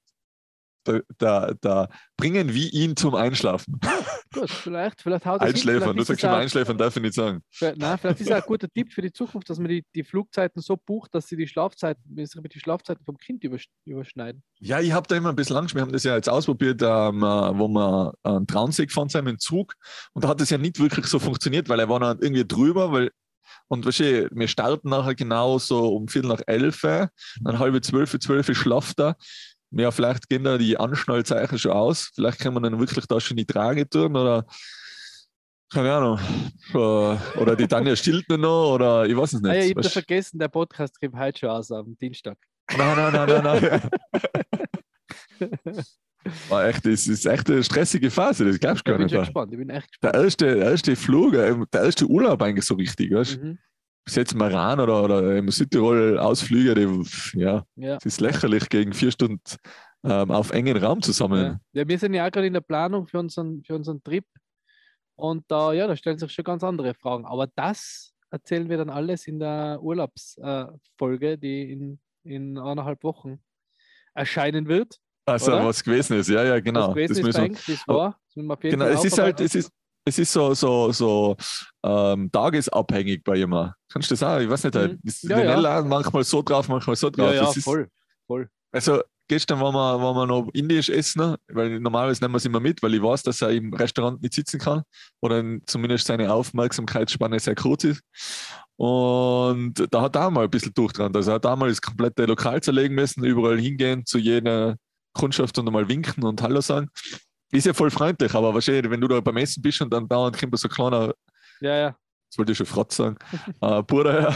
da, 0.87 0.99
da, 1.17 1.53
da, 1.61 1.89
bringen 2.17 2.53
wir 2.53 2.73
ihn 2.73 2.95
zum 2.95 3.15
Einschlafen. 3.15 3.79
Gut, 4.33 4.49
vielleicht, 4.49 5.01
vielleicht 5.01 5.25
haut 5.25 5.41
er 5.41 5.47
Einschläfern, 5.47 5.95
du 5.95 6.03
sagst 6.03 6.21
schon 6.21 6.29
Einschläfern, 6.29 6.77
darf 6.77 6.95
ich 6.95 7.01
nicht 7.01 7.13
sagen. 7.13 7.41
Nein, 7.61 7.97
vielleicht 7.97 8.21
ist 8.21 8.27
es 8.27 8.31
ein 8.31 8.41
guter 8.45 8.67
Tipp 8.69 8.91
für 8.91 9.01
die 9.01 9.11
Zukunft, 9.11 9.49
dass 9.49 9.57
man 9.57 9.69
die, 9.69 9.85
die 9.95 10.03
Flugzeiten 10.03 10.61
so 10.61 10.77
bucht, 10.77 11.13
dass 11.13 11.27
sie 11.27 11.37
die 11.37 11.47
Schlafzeiten, 11.47 12.01
die 12.05 12.59
Schlafzeiten 12.59 13.05
vom 13.05 13.17
Kind 13.17 13.43
überschneiden. 13.85 14.43
Ja, 14.59 14.79
ich 14.79 14.91
habe 14.91 15.07
da 15.07 15.15
immer 15.15 15.29
ein 15.29 15.35
bisschen 15.35 15.55
Angst. 15.55 15.75
Wir 15.75 15.81
haben 15.81 15.91
das 15.91 16.03
ja 16.03 16.15
jetzt 16.15 16.29
ausprobiert, 16.29 16.81
ähm, 16.81 17.23
äh, 17.23 17.57
wo 17.57 17.67
wir 17.67 18.13
einen 18.23 18.47
Traunsee 18.47 18.85
gefahren 18.85 19.09
sind 19.09 19.27
im 19.27 19.39
Zug 19.39 19.75
und 20.13 20.23
da 20.23 20.29
hat 20.29 20.41
das 20.41 20.49
ja 20.49 20.57
nicht 20.57 20.79
wirklich 20.79 21.05
so 21.05 21.19
funktioniert, 21.19 21.69
weil 21.69 21.79
er 21.79 21.89
war 21.89 21.99
dann 21.99 22.19
irgendwie 22.19 22.45
drüber, 22.45 22.91
weil 22.91 23.11
und 23.69 23.85
weißt 23.85 23.99
du, 23.99 24.29
wir 24.31 24.47
starten 24.47 24.89
nachher 24.89 25.15
genau 25.15 25.57
so 25.57 25.95
um 25.95 26.07
Viertel 26.07 26.29
nach 26.29 26.41
elf, 26.47 26.81
dann 26.81 27.59
halbe 27.59 27.81
zwölf, 27.81 28.17
zwölf 28.19 28.47
schlaft 28.55 28.99
er 28.99 29.15
ja, 29.71 29.91
vielleicht 29.91 30.29
gehen 30.29 30.43
da 30.43 30.57
die 30.57 30.77
Anschnallzeichen 30.77 31.59
schon 31.59 31.71
aus. 31.71 32.11
Vielleicht 32.15 32.39
kann 32.39 32.53
man 32.53 32.63
dann 32.63 32.79
wirklich 32.79 33.05
da 33.05 33.19
schon 33.19 33.37
die 33.37 33.45
Trage 33.45 33.87
tun 33.87 34.15
oder 34.15 34.45
keine 35.71 35.93
Ahnung. 35.93 36.19
Oder 36.73 37.55
die 37.57 37.67
Tanja 37.67 37.95
Stiltner 37.95 38.37
noch 38.37 38.73
oder 38.75 39.05
ich 39.05 39.15
weiß 39.15 39.33
es 39.33 39.41
nicht. 39.41 39.51
Ah, 39.51 39.55
ja, 39.55 39.63
ich 39.63 39.75
habe 39.75 39.89
vergessen, 39.89 40.39
der 40.39 40.47
Podcast 40.47 40.99
kommt 40.99 41.15
heute 41.15 41.39
schon 41.39 41.49
aus 41.49 41.71
am 41.71 41.97
Dienstag. 41.97 42.37
Nein, 42.77 42.95
nein, 42.95 43.13
nein, 43.13 43.43
nein, 43.43 43.43
nein. 43.61 43.89
War 46.49 46.67
echt, 46.67 46.85
das 46.85 47.07
ist 47.07 47.25
echt 47.25 47.49
eine 47.49 47.63
stressige 47.63 48.11
Phase, 48.11 48.43
das 48.43 48.59
glaubst 48.59 48.85
du 48.85 48.91
gar 48.91 48.97
nicht. 48.97 49.07
Ich 49.07 49.11
bin 49.13 49.21
gespannt, 49.21 49.53
ich 49.53 49.57
bin 49.57 49.69
echt 49.69 49.91
gespannt. 49.91 50.15
Der 50.15 50.23
erste, 50.23 50.55
der 50.55 50.71
erste 50.71 50.95
Flug, 50.95 51.33
äh, 51.33 51.55
der 51.71 51.83
erste 51.83 52.05
Urlaub 52.05 52.41
eigentlich 52.41 52.65
so 52.65 52.75
richtig, 52.75 53.13
weißt 53.13 53.35
du? 53.35 53.45
Mhm 53.45 53.59
bis 54.07 54.15
jetzt 54.15 54.35
Maran 54.35 54.79
oder, 54.79 55.03
oder 55.03 55.35
im 55.35 55.51
Südtirol 55.51 56.17
Ausflüge, 56.17 56.73
die, 56.75 57.37
ja, 57.37 57.65
ja. 57.75 57.95
das 57.95 58.05
ist 58.05 58.21
lächerlich 58.21 58.69
gegen 58.69 58.93
vier 58.93 59.11
Stunden 59.11 59.41
ähm, 60.05 60.31
auf 60.31 60.51
engen 60.51 60.77
Raum 60.77 61.01
zusammen. 61.01 61.59
Ja. 61.73 61.81
ja 61.81 61.87
wir 61.89 61.99
sind 61.99 62.13
ja 62.13 62.25
auch 62.25 62.31
gerade 62.31 62.47
in 62.47 62.53
der 62.53 62.61
Planung 62.61 63.05
für 63.05 63.19
unseren, 63.19 63.61
für 63.65 63.75
unseren 63.75 64.01
Trip 64.01 64.23
und 65.17 65.43
da, 65.49 65.73
ja, 65.73 65.87
da 65.87 65.97
stellen 65.97 66.17
sich 66.17 66.31
schon 66.31 66.45
ganz 66.45 66.63
andere 66.63 66.93
Fragen. 66.93 67.25
Aber 67.25 67.47
das 67.47 68.13
erzählen 68.31 68.69
wir 68.69 68.77
dann 68.77 68.89
alles 68.89 69.27
in 69.27 69.39
der 69.39 69.79
Urlaubsfolge, 69.81 71.31
äh, 71.31 71.37
die 71.37 71.69
in, 71.73 71.99
in 72.23 72.57
eineinhalb 72.57 73.03
Wochen 73.03 73.41
erscheinen 74.13 74.69
wird. 74.69 74.99
Also 75.25 75.51
oder? 75.51 75.65
was 75.65 75.83
gewesen 75.83 76.17
ist, 76.17 76.29
ja, 76.29 76.45
ja, 76.45 76.61
genau. 76.61 76.89
Was 76.89 76.95
gewesen 76.95 77.25
das 77.25 77.37
ist, 77.37 77.67
das 77.67 77.87
war, 77.89 78.17
das 78.25 78.59
genau, 78.61 78.85
es 78.85 79.03
ist 79.03 79.17
halt, 79.17 79.41
es 79.41 79.53
ist, 79.53 79.71
es 80.07 80.17
ist 80.17 80.31
so, 80.31 80.53
so, 80.53 80.91
so 80.91 81.35
ähm, 81.83 82.31
tagesabhängig 82.31 83.23
bei 83.23 83.35
jemandem. 83.35 83.73
Kannst 83.91 84.09
du 84.09 84.13
das 84.13 84.19
sagen? 84.19 84.45
Ich 84.45 84.49
weiß 84.49 84.63
nicht, 84.63 84.75
mhm. 84.75 84.99
ist 85.03 85.23
ja, 85.23 85.59
ja. 85.59 85.81
manchmal 85.83 86.23
so 86.23 86.41
drauf, 86.41 86.67
manchmal 86.69 86.95
so 86.95 87.09
drauf. 87.09 87.33
Ja, 87.33 87.43
ja 87.43 87.51
voll, 87.51 87.87
voll. 88.25 88.49
Also 88.71 89.01
gestern 89.27 89.59
waren 89.59 89.73
wir, 89.73 90.01
waren 90.01 90.15
wir 90.15 90.25
noch 90.25 90.49
indisch 90.53 90.89
essen, 90.89 91.35
weil 91.49 91.79
normalerweise 91.79 92.23
nehmen 92.23 92.33
wir 92.33 92.37
es 92.37 92.45
immer 92.45 92.59
mit, 92.59 92.81
weil 92.81 92.93
ich 92.93 93.01
weiß, 93.01 93.23
dass 93.23 93.41
er 93.41 93.49
im 93.49 93.73
Restaurant 93.73 94.21
nicht 94.21 94.33
sitzen 94.33 94.59
kann 94.59 94.83
oder 95.21 95.43
zumindest 95.65 96.07
seine 96.07 96.31
Aufmerksamkeitsspanne 96.31 97.39
sehr 97.39 97.55
kurz 97.55 97.83
ist. 97.83 98.01
Und 98.77 99.73
da 99.91 100.01
hat 100.01 100.15
er 100.15 100.27
auch 100.27 100.31
mal 100.31 100.43
ein 100.45 100.49
bisschen 100.49 100.73
durchtrennt. 100.73 101.15
Also 101.15 101.31
er 101.31 101.35
hat 101.35 101.45
auch 101.45 101.55
mal 101.57 101.69
das 101.69 101.81
komplette 101.81 102.25
Lokal 102.25 102.61
zerlegen 102.61 102.95
müssen, 102.95 103.25
überall 103.25 103.59
hingehen, 103.59 104.05
zu 104.05 104.19
jeder 104.19 104.75
Kundschaft 105.13 105.57
und 105.57 105.67
einmal 105.67 105.89
winken 105.89 106.23
und 106.23 106.41
Hallo 106.41 106.61
sagen 106.61 106.89
ist 107.51 107.65
ja 107.65 107.73
voll 107.73 107.91
freundlich, 107.91 108.33
aber 108.33 108.53
wahrscheinlich, 108.53 108.89
wenn 108.89 109.01
du 109.01 109.07
da 109.07 109.21
beim 109.21 109.37
Essen 109.37 109.61
bist 109.61 109.81
und 109.81 109.91
dann 109.91 110.07
dauernd 110.07 110.37
kommt 110.37 110.57
so 110.57 110.67
ein 110.67 110.71
kleiner, 110.71 111.13
ja, 111.61 111.75
ja. 111.75 111.97
das 112.29 112.37
wollte 112.37 112.51
ich 112.51 112.57
schon 112.57 112.67
Fratz 112.67 112.95
sagen, 112.95 113.17
äh, 113.61 113.83
Bruder 113.83 114.35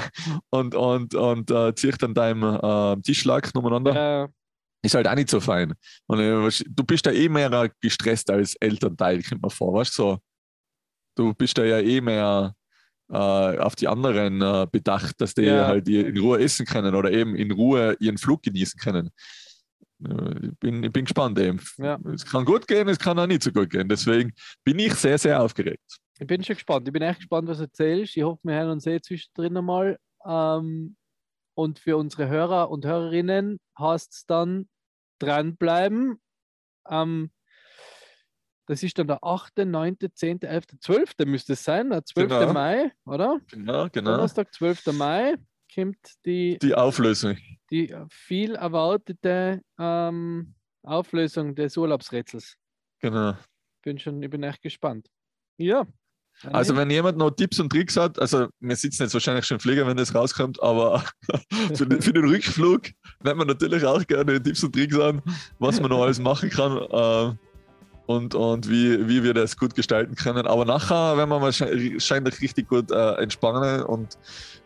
und, 0.50 0.76
und, 0.76 1.16
und 1.16 1.52
äh, 1.52 1.76
zieht 1.76 2.02
dann 2.02 2.14
deinem 2.14 2.44
äh, 2.44 3.02
Tischschlag 3.02 3.52
umeinander. 3.54 3.94
Ja. 3.96 4.28
Ist 4.84 4.96
halt 4.96 5.08
auch 5.08 5.16
nicht 5.16 5.30
so 5.30 5.40
fein. 5.40 5.74
Und 6.08 6.20
äh, 6.20 6.50
du 6.68 6.84
bist 6.84 7.06
da 7.06 7.12
eh 7.12 7.30
mehr 7.30 7.70
gestresst 7.82 8.32
als 8.32 8.56
Elternteil, 8.56 9.22
kommt 9.22 9.44
mir 9.44 9.52
vor, 9.52 9.74
weißt 9.76 9.98
du? 10.00 10.04
So, 10.04 10.18
du 11.16 11.34
bist 11.36 11.58
da 11.58 11.64
ja 11.64 11.80
eh 11.80 12.02
mehr 12.02 12.56
äh, 13.10 13.16
auf 13.16 13.76
die 13.76 13.88
anderen 13.88 14.42
äh, 14.42 14.66
bedacht, 14.72 15.22
dass 15.22 15.36
die 15.36 15.44
ja. 15.44 15.68
halt 15.68 15.88
in 15.88 16.18
Ruhe 16.18 16.40
essen 16.40 16.66
können 16.66 16.96
oder 16.96 17.12
eben 17.12 17.36
in 17.36 17.52
Ruhe 17.52 17.96
ihren 18.00 18.18
Flug 18.18 18.42
genießen 18.42 18.80
können 18.80 19.12
ich 20.02 20.58
bin, 20.60 20.84
ich 20.84 20.92
bin 20.92 21.06
gespannt 21.06 21.38
eben. 21.40 21.60
Ja. 21.78 22.00
Es 22.14 22.26
kann 22.26 22.46
gut 22.46 22.68
gehen, 22.68 22.88
es 22.88 23.00
kann 23.00 23.20
auch 23.20 23.28
nicht 23.28 23.44
so 23.44 23.52
gut 23.52 23.70
gehen. 23.70 23.88
Deswegen 23.88 24.34
bin 24.64 24.80
ich 24.80 24.94
sehr, 24.96 25.18
sehr 25.18 25.42
aufgeregt. 25.42 26.00
Ich 26.20 26.28
bin 26.28 26.44
schon 26.44 26.56
gespannt. 26.56 26.88
Ich 26.88 26.94
bin 26.94 27.02
echt 27.02 27.20
gespannt, 27.20 27.48
was 27.48 27.58
du 27.58 27.64
erzählst. 27.64 28.18
Ich 28.18 28.24
hoffe, 28.24 28.40
wir 28.44 28.56
hören 28.56 28.72
uns 28.72 28.86
eh 28.86 29.00
zwischendrin 29.02 29.58
einmal. 29.58 29.98
Ähm, 30.26 30.96
und 31.56 31.80
für 31.80 31.98
unsere 31.98 32.28
Hörer 32.28 32.70
und 32.70 32.86
Hörerinnen 32.86 33.60
heißt 33.78 34.14
es 34.14 34.26
dann 34.26 34.68
dranbleiben. 35.20 36.20
Ähm, 36.90 37.32
das 38.68 38.84
ist 38.84 38.98
dann 38.98 39.08
der 39.08 39.24
8., 39.24 39.58
9., 39.58 39.98
10., 40.14 40.42
11., 40.44 40.66
12. 40.80 41.14
müsste 41.26 41.54
es 41.54 41.64
sein, 41.64 41.90
der 41.90 42.06
12. 42.06 42.30
Genau. 42.30 42.54
Mai, 42.54 42.92
oder? 43.06 43.42
Genau, 43.50 43.90
genau. 43.92 44.12
Donnerstag, 44.12 44.54
12. 44.54 44.94
Mai 44.94 45.36
kommt 45.74 45.98
die, 46.26 46.58
die 46.60 46.76
Auflösung. 46.76 47.38
die 47.70 47.94
viel 48.10 48.56
erwartete 48.56 49.62
ähm, 49.80 50.54
Auflösung 50.84 51.56
des 51.56 51.78
Urlaubsrätsels. 51.78 52.56
Genau. 53.00 53.36
Bin 53.84 53.98
schon, 53.98 54.22
ich 54.22 54.30
bin 54.30 54.44
echt 54.44 54.62
gespannt. 54.62 55.08
Ja. 55.58 55.86
Also 56.44 56.76
wenn 56.76 56.90
jemand 56.90 57.18
noch 57.18 57.32
Tipps 57.32 57.60
und 57.60 57.70
Tricks 57.70 57.98
hat, 57.98 58.18
also 58.18 58.48
wir 58.60 58.76
sitzen 58.76 59.04
jetzt 59.04 59.14
wahrscheinlich 59.14 59.46
schon 59.46 59.56
im 59.56 59.60
Flieger, 59.60 59.86
wenn 59.86 59.98
das 59.98 60.16
rauskommt, 60.16 60.62
aber 60.64 61.04
für, 61.76 61.86
den, 61.86 62.02
für 62.02 62.14
den 62.14 62.26
Rückflug 62.26 62.90
nennt 63.24 63.38
man 63.38 63.48
natürlich 63.48 63.84
auch 63.86 64.06
gerne 64.08 64.42
Tipps 64.42 64.64
und 64.64 64.74
Tricks 64.74 64.98
an, 64.98 65.22
was 65.60 65.80
man 65.80 65.90
noch 65.90 66.02
alles 66.02 66.20
machen 66.20 66.50
kann 66.50 66.78
äh, 66.78 67.36
und, 68.16 68.36
und 68.36 68.70
wie, 68.70 69.08
wie 69.08 69.24
wir 69.24 69.34
das 69.34 69.58
gut 69.58 69.76
gestalten 69.76 70.16
können. 70.16 70.46
Aber 70.48 70.66
nachher 70.66 71.18
werden 71.18 71.30
wir 71.30 71.42
wahrscheinlich 71.42 72.42
richtig 72.42 72.68
gut 72.68 72.92
äh, 72.92 73.14
entspannen 73.16 73.84
und 73.84 74.18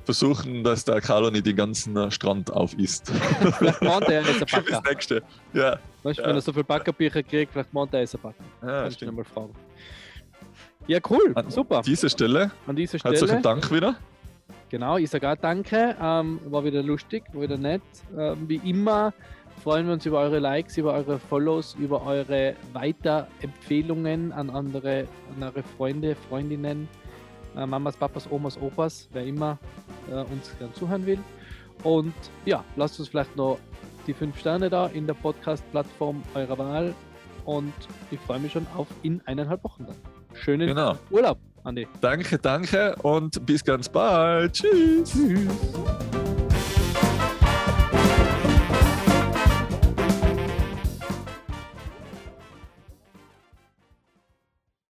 versuchen, 0.05 0.63
dass 0.63 0.85
der 0.85 1.01
Carlo 1.01 1.31
nicht 1.31 1.45
den 1.45 1.55
ganzen 1.55 1.97
äh, 1.97 2.11
Strand 2.11 2.51
auf 2.51 2.73
isst. 2.77 3.11
vielleicht 3.57 3.81
meint 3.81 4.07
er, 4.07 4.21
ist 4.21 4.29
ein 4.29 4.39
Backer. 4.39 4.81
Das 4.81 4.83
nächste. 4.83 5.23
Ja. 5.53 5.77
Weißt 6.03 6.19
Ja. 6.19 6.27
wenn 6.27 6.35
er 6.35 6.41
so 6.41 6.53
viel 6.53 6.63
Backerbücher 6.63 7.23
kriegt, 7.23 7.51
vielleicht 7.51 7.73
meint 7.73 7.93
er, 7.93 8.03
ist 8.03 8.15
ein 8.15 8.21
Backer. 8.21 8.43
ja 8.61 8.83
Kannst 8.83 9.01
du 9.01 9.11
mal 9.11 9.23
fragen. 9.25 9.53
Ja, 10.87 10.99
cool, 11.09 11.31
An 11.33 11.49
super. 11.49 11.81
Diese 11.83 12.09
Stelle, 12.09 12.51
An 12.67 12.75
dieser 12.75 12.99
herzlichen 12.99 13.27
Stelle, 13.27 13.41
Dank 13.41 13.71
wieder. 13.71 13.95
genau, 14.69 14.97
ich 14.97 15.09
sage 15.09 15.27
auch 15.31 15.35
danke. 15.35 15.95
Ähm, 15.99 16.39
war 16.45 16.63
wieder 16.63 16.83
lustig, 16.83 17.23
war 17.33 17.41
wieder 17.41 17.57
nett. 17.57 17.81
Ähm, 18.15 18.47
wie 18.47 18.57
immer 18.57 19.11
freuen 19.63 19.87
wir 19.87 19.93
uns 19.93 20.05
über 20.05 20.19
eure 20.19 20.39
Likes, 20.39 20.77
über 20.77 20.93
eure 20.93 21.19
Follows, 21.19 21.75
über 21.79 22.05
eure 22.05 22.55
Weiterempfehlungen 22.73 24.31
an 24.31 24.49
andere, 24.49 25.07
an 25.35 25.43
eure 25.43 25.63
Freunde, 25.77 26.15
Freundinnen, 26.29 26.87
äh, 27.55 27.65
Mamas, 27.65 27.95
Papas, 27.97 28.29
Omas, 28.31 28.59
Opas, 28.61 29.09
wer 29.13 29.25
immer 29.25 29.57
äh, 30.09 30.15
uns 30.15 30.53
gern 30.59 30.73
zuhören 30.73 31.05
will. 31.05 31.19
Und 31.83 32.13
ja, 32.45 32.63
lasst 32.75 32.99
uns 32.99 33.09
vielleicht 33.09 33.35
noch 33.35 33.59
die 34.07 34.13
fünf 34.13 34.39
Sterne 34.39 34.69
da 34.69 34.87
in 34.87 35.07
der 35.07 35.13
Podcast-Plattform 35.15 36.21
eurer 36.33 36.57
Wahl. 36.57 36.93
Und 37.45 37.73
ich 38.11 38.19
freue 38.19 38.39
mich 38.39 38.53
schon 38.53 38.65
auf 38.75 38.87
in 39.03 39.21
eineinhalb 39.25 39.63
Wochen 39.63 39.85
dann. 39.85 39.95
Schönen 40.33 40.67
Genau. 40.67 40.97
Urlaub, 41.11 41.37
Andi. 41.63 41.87
Danke, 42.01 42.37
danke 42.37 42.95
und 43.03 43.45
bis 43.45 43.63
ganz 43.63 43.87
bald. 43.87 44.53
Tschüss. 44.53 45.11
Tschüss. 45.11 46.04